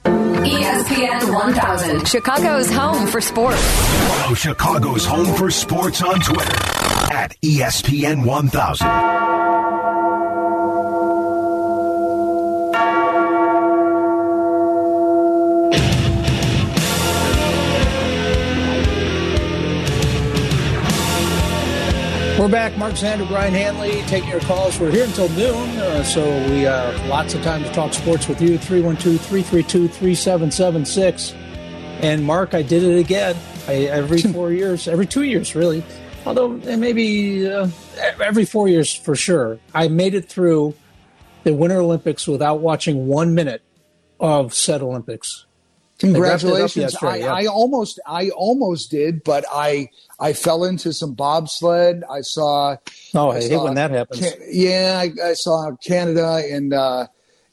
[0.04, 3.60] ESPN 1000, Chicago's home for sports.
[4.08, 6.56] Follow Chicago's home for sports on Twitter
[7.12, 9.53] at ESPN 1000.
[22.44, 22.76] We're back.
[22.76, 24.78] Mark Xander, Brian Hanley, taking your calls.
[24.78, 28.28] We're here until noon, uh, so we have uh, lots of time to talk sports
[28.28, 28.58] with you.
[28.58, 31.32] 312 332 3776.
[32.02, 33.34] And Mark, I did it again.
[33.66, 35.82] I, every four years, every two years, really.
[36.26, 37.68] Although maybe uh,
[38.22, 39.58] every four years for sure.
[39.74, 40.74] I made it through
[41.44, 43.62] the Winter Olympics without watching one minute
[44.20, 45.46] of said Olympics.
[45.98, 46.96] Congratulations!
[47.02, 47.32] I, yeah.
[47.32, 52.02] I, almost, I almost did, but I, I fell into some bobsled.
[52.10, 52.76] I saw.
[53.14, 54.20] Oh, I, I hate when that happens.
[54.20, 57.06] Can, yeah, I, I, saw Canada and uh,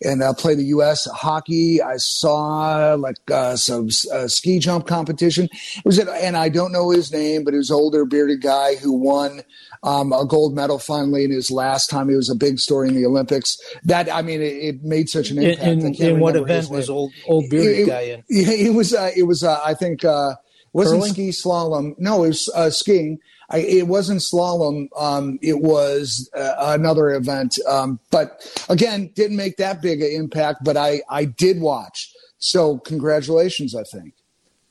[0.03, 1.05] and uh, play the U.S.
[1.05, 1.81] hockey.
[1.81, 5.45] I saw like uh, some uh, ski jump competition.
[5.45, 8.75] It was, and I don't know his name, but he was an older bearded guy
[8.75, 9.41] who won
[9.83, 12.09] um, a gold medal finally in his last time.
[12.09, 13.57] It was a big story in the Olympics.
[13.83, 15.67] That I mean, it, it made such an impact.
[15.67, 18.23] In, in what event was old old bearded it, guy in?
[18.29, 18.93] It, it was.
[18.93, 19.43] Uh, it was.
[19.43, 20.03] Uh, I think.
[20.03, 20.35] Uh,
[20.73, 21.13] wasn't Curling?
[21.13, 21.95] ski slalom.
[21.97, 23.19] No, it was uh, skiing.
[23.51, 24.87] I, it wasn't slalom.
[24.97, 27.57] Um, it was uh, another event.
[27.67, 30.63] Um, but again, didn't make that big an impact.
[30.63, 32.13] But I I did watch.
[32.39, 34.13] So congratulations, I think.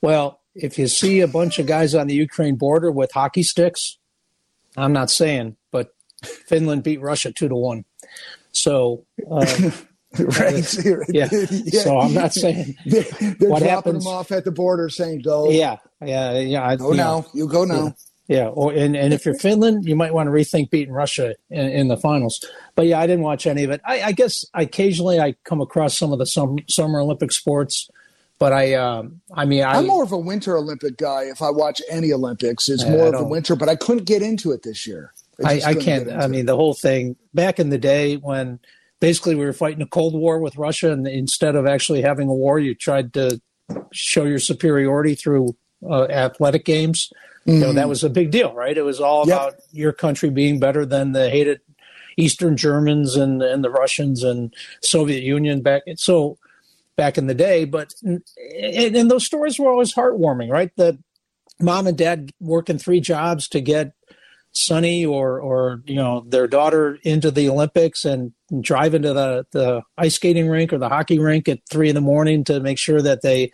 [0.00, 3.98] Well, if you see a bunch of guys on the Ukraine border with hockey sticks,
[4.76, 7.84] I'm not saying, but Finland beat Russia two to one.
[8.52, 9.04] So.
[9.30, 9.70] Uh,
[10.18, 10.74] right.
[11.08, 11.28] Yeah.
[11.30, 11.82] yeah.
[11.82, 15.22] So I'm not saying they're, they're what dropping happens, them off at the border, saying
[15.22, 15.50] go.
[15.50, 16.76] Yeah, yeah, yeah.
[16.76, 17.20] Go now.
[17.20, 17.94] Know, you go now.
[18.30, 18.46] Yeah.
[18.46, 21.88] Or, and and if you're Finland, you might want to rethink beating Russia in, in,
[21.88, 22.44] the finals.
[22.76, 23.80] But yeah, I didn't watch any of it.
[23.84, 27.90] I, I guess occasionally I come across some of the summer, summer Olympic sports.
[28.38, 31.24] But I, um, I mean, I, am more of a winter Olympic guy.
[31.24, 33.56] If I watch any Olympics, it's more of a winter.
[33.56, 35.12] But I couldn't get into it this year.
[35.44, 36.08] I, I, I can't.
[36.08, 38.60] I mean, the whole thing back in the day when
[39.00, 42.34] basically we were fighting a cold war with russia and instead of actually having a
[42.34, 43.40] war you tried to
[43.92, 45.56] show your superiority through
[45.88, 47.10] uh, athletic games
[47.46, 47.54] mm.
[47.54, 47.90] you know that mm.
[47.90, 49.36] was a big deal right it was all yep.
[49.36, 51.60] about your country being better than the hated
[52.16, 56.38] eastern germans and, and the russians and soviet union back so
[56.96, 58.22] back in the day but and,
[58.96, 60.98] and those stories were always heartwarming right the
[61.60, 63.92] mom and dad working three jobs to get
[64.52, 69.82] Sonny or or you know their daughter into the Olympics and drive into the the
[69.96, 73.00] ice skating rink or the hockey rink at three in the morning to make sure
[73.00, 73.52] that they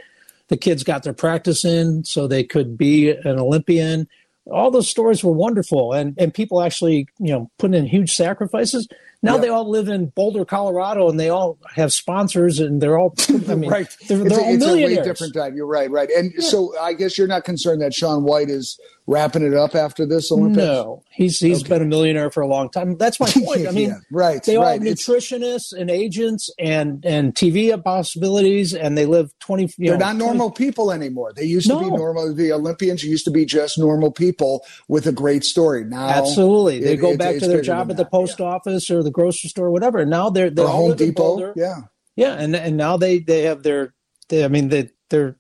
[0.49, 4.09] the kids got their practice in so they could be an Olympian.
[4.51, 8.87] All those stories were wonderful, and and people actually you know put in huge sacrifices.
[9.23, 9.43] Now yep.
[9.43, 13.15] they all live in Boulder, Colorado, and they all have sponsors, and they're all.
[13.29, 13.89] I mean, right.
[14.07, 14.93] They're, they're it's, all a, it's millionaires.
[14.93, 15.57] a way different time.
[15.57, 16.09] You're right, right.
[16.11, 16.47] And yeah.
[16.47, 20.33] so I guess you're not concerned that Shaun White is wrapping it up after this
[20.33, 20.57] Olympics.
[20.57, 21.75] No, he's he's okay.
[21.75, 22.97] been a millionaire for a long time.
[22.97, 23.67] That's my point.
[23.67, 24.43] I mean, yeah, right.
[24.43, 24.81] They right.
[24.81, 29.71] have nutritionists and agents and and TV possibilities, and they live twenty.
[29.79, 31.33] they're know, not normal people anymore.
[31.33, 32.35] They used to be normal.
[32.35, 35.85] The Olympians used to be just normal people with a great story.
[35.85, 38.47] Now, absolutely, they it, go back to their job at the post yeah.
[38.47, 40.05] office or the grocery store, or whatever.
[40.05, 41.53] Now they're they're Home Depot.
[41.57, 41.83] Yeah,
[42.17, 43.95] yeah, and and now they they have their.
[44.29, 45.37] They, I mean, they they're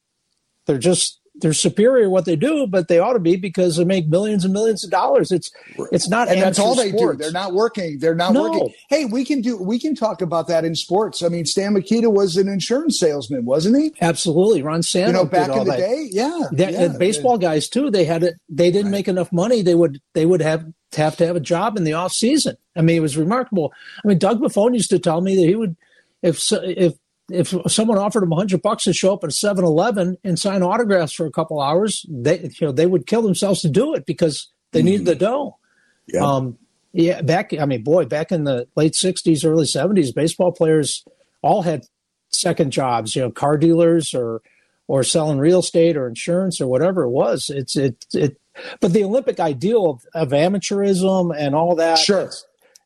[0.66, 4.08] they're just they're superior what they do, but they ought to be because they make
[4.08, 5.30] millions and millions of dollars.
[5.30, 5.50] It's
[5.92, 6.92] it's not, and that's all sports.
[6.92, 7.12] they do.
[7.14, 7.98] They're not working.
[7.98, 8.44] They're not no.
[8.44, 8.72] working.
[8.88, 9.56] Hey, we can do.
[9.56, 11.22] We can talk about that in sports.
[11.22, 13.94] I mean, Stan Mikita was an insurance salesman, wasn't he?
[14.00, 15.08] Absolutely, Ron Santo.
[15.08, 15.76] You know, back in the that.
[15.76, 16.82] day, yeah, that, yeah.
[16.84, 17.90] Uh, baseball guys too.
[17.90, 18.34] They had it.
[18.48, 18.98] They didn't right.
[18.98, 19.62] make enough money.
[19.62, 20.64] They would they would have
[20.96, 22.56] have to have a job in the off season.
[22.76, 23.72] I mean, it was remarkable.
[24.02, 25.76] I mean, Doug Buffone used to tell me that he would
[26.22, 26.94] if if
[27.30, 30.62] if someone offered him a hundred bucks to show up at a 7-Eleven and sign
[30.62, 34.06] autographs for a couple hours, they you know they would kill themselves to do it
[34.06, 34.86] because they mm-hmm.
[34.86, 35.58] needed the dough.
[36.06, 36.24] Yeah.
[36.24, 36.58] Um,
[36.92, 41.04] yeah, back I mean, boy, back in the late '60s, early '70s, baseball players
[41.42, 41.84] all had
[42.30, 43.14] second jobs.
[43.14, 44.40] You know, car dealers or
[44.88, 47.50] or selling real estate or insurance or whatever it was.
[47.50, 48.40] It's it it.
[48.80, 51.98] But the Olympic ideal of, of amateurism and all that.
[51.98, 52.30] Sure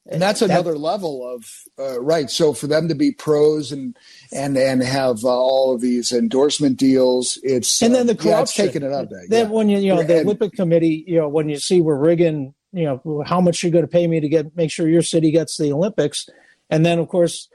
[0.06, 1.44] and that's another that, level of
[1.78, 3.96] uh, right so for them to be pros and
[4.32, 8.64] and and have uh, all of these endorsement deals it's and then the uh, corruption
[8.64, 9.24] yeah, taking it up there.
[9.28, 9.52] then yeah.
[9.52, 12.54] when you you know the and, olympic committee you know when you see we're rigging
[12.72, 15.30] you know how much you're going to pay me to get make sure your city
[15.30, 16.28] gets the olympics
[16.70, 17.48] and then of course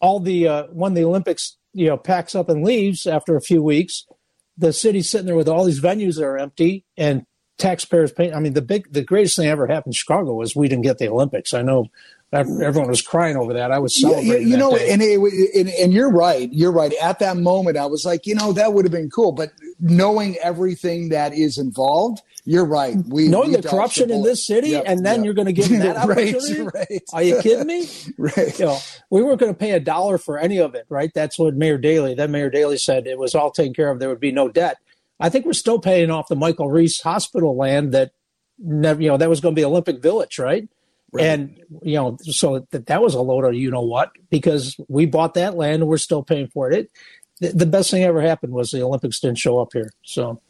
[0.00, 3.62] all the uh, when the olympics you know packs up and leaves after a few
[3.62, 4.06] weeks
[4.56, 7.24] the city's sitting there with all these venues that are empty and
[7.58, 8.34] taxpayers paying.
[8.34, 10.98] I mean, the big, the greatest thing ever happened in Chicago was we didn't get
[10.98, 11.52] the Olympics.
[11.52, 11.90] I know
[12.32, 13.70] everyone was crying over that.
[13.72, 14.48] I was celebrating.
[14.48, 15.18] you, you know, and, it,
[15.54, 16.48] and and you're right.
[16.52, 16.92] You're right.
[17.02, 19.32] At that moment, I was like, you know, that would have been cool.
[19.32, 22.96] But knowing everything that is involved, you're right.
[23.06, 25.24] We knowing we the corruption the in this city, yep, and then yep.
[25.24, 26.62] you're going to give them that opportunity.
[26.62, 27.02] right, right.
[27.12, 27.88] Are you kidding me?
[28.18, 28.58] right.
[28.58, 28.78] You know,
[29.10, 30.86] we weren't going to pay a dollar for any of it.
[30.88, 31.10] Right.
[31.14, 32.14] That's what Mayor Daley.
[32.14, 34.00] Then Mayor Daley said it was all taken care of.
[34.00, 34.78] There would be no debt.
[35.20, 38.12] I think we're still paying off the Michael Reese Hospital land that
[38.58, 40.68] never, you know, that was going to be Olympic Village, right?
[41.12, 41.24] right?
[41.24, 45.06] And you know, so that that was a load of you know what because we
[45.06, 46.90] bought that land and we're still paying for it.
[47.40, 49.90] it the best thing ever happened was the Olympics didn't show up here.
[50.02, 50.40] So.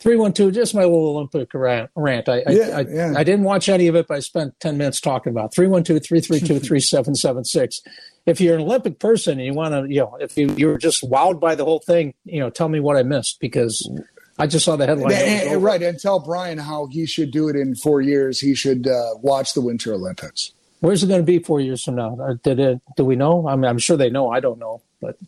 [0.00, 1.90] 312, just my little Olympic rant.
[2.26, 3.12] I, yeah, I, yeah.
[3.14, 6.66] I, didn't watch any of it, but I spent 10 minutes talking about 312 332
[6.66, 7.82] 3776.
[8.30, 11.02] If you're an Olympic person and you want to, you know, if you, you're just
[11.02, 13.90] wowed by the whole thing, you know, tell me what I missed because
[14.38, 15.12] I just saw the headline.
[15.12, 18.40] And, right, and tell Brian how he should do it in four years.
[18.40, 20.52] He should uh, watch the Winter Olympics.
[20.80, 22.16] Where's it going to be four years from now?
[22.18, 22.80] Uh, did it?
[22.96, 23.46] Do we know?
[23.46, 24.30] I mean, I'm sure they know.
[24.30, 25.18] I don't know, but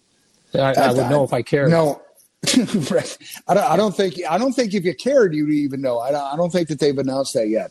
[0.54, 1.70] I, I would know if I cared.
[1.70, 2.00] No,
[2.90, 3.18] right.
[3.48, 4.14] I don't, I don't think.
[4.28, 5.98] I don't think if you cared, you'd even know.
[5.98, 7.70] I don't, I don't think that they've announced that yet.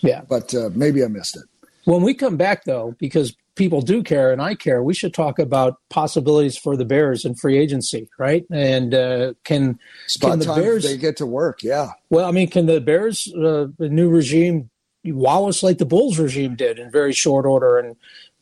[0.00, 1.44] Yeah, but uh, maybe I missed it.
[1.84, 5.38] When we come back, though, because people do care and I care, we should talk
[5.38, 8.46] about possibilities for the Bears and free agency, right?
[8.50, 11.62] And uh, can Spot can the Bears they get to work?
[11.62, 11.90] Yeah.
[12.08, 14.70] Well, I mean, can the Bears, uh, the new regime,
[15.04, 17.96] wow us like the Bulls regime did in very short order and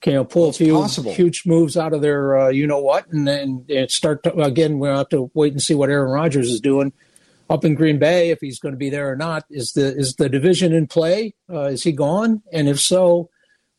[0.07, 1.13] you know pull a few possible.
[1.13, 4.97] huge moves out of their uh, you know what and then start to, again we'll
[4.97, 6.93] have to wait and see what Aaron Rodgers is doing
[7.49, 9.45] up in Green Bay if he's going to be there or not.
[9.51, 11.35] Is the is the division in play?
[11.49, 12.43] Uh, is he gone?
[12.53, 13.31] And if so,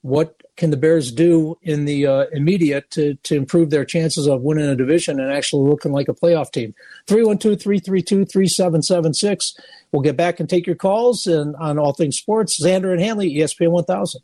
[0.01, 4.41] what can the Bears do in the uh, immediate to, to improve their chances of
[4.41, 6.75] winning a division and actually looking like a playoff team?
[7.07, 9.57] 312 332 3776.
[9.91, 12.61] We'll get back and take your calls and on all things sports.
[12.61, 14.17] Xander and Hanley, ESPN 1000.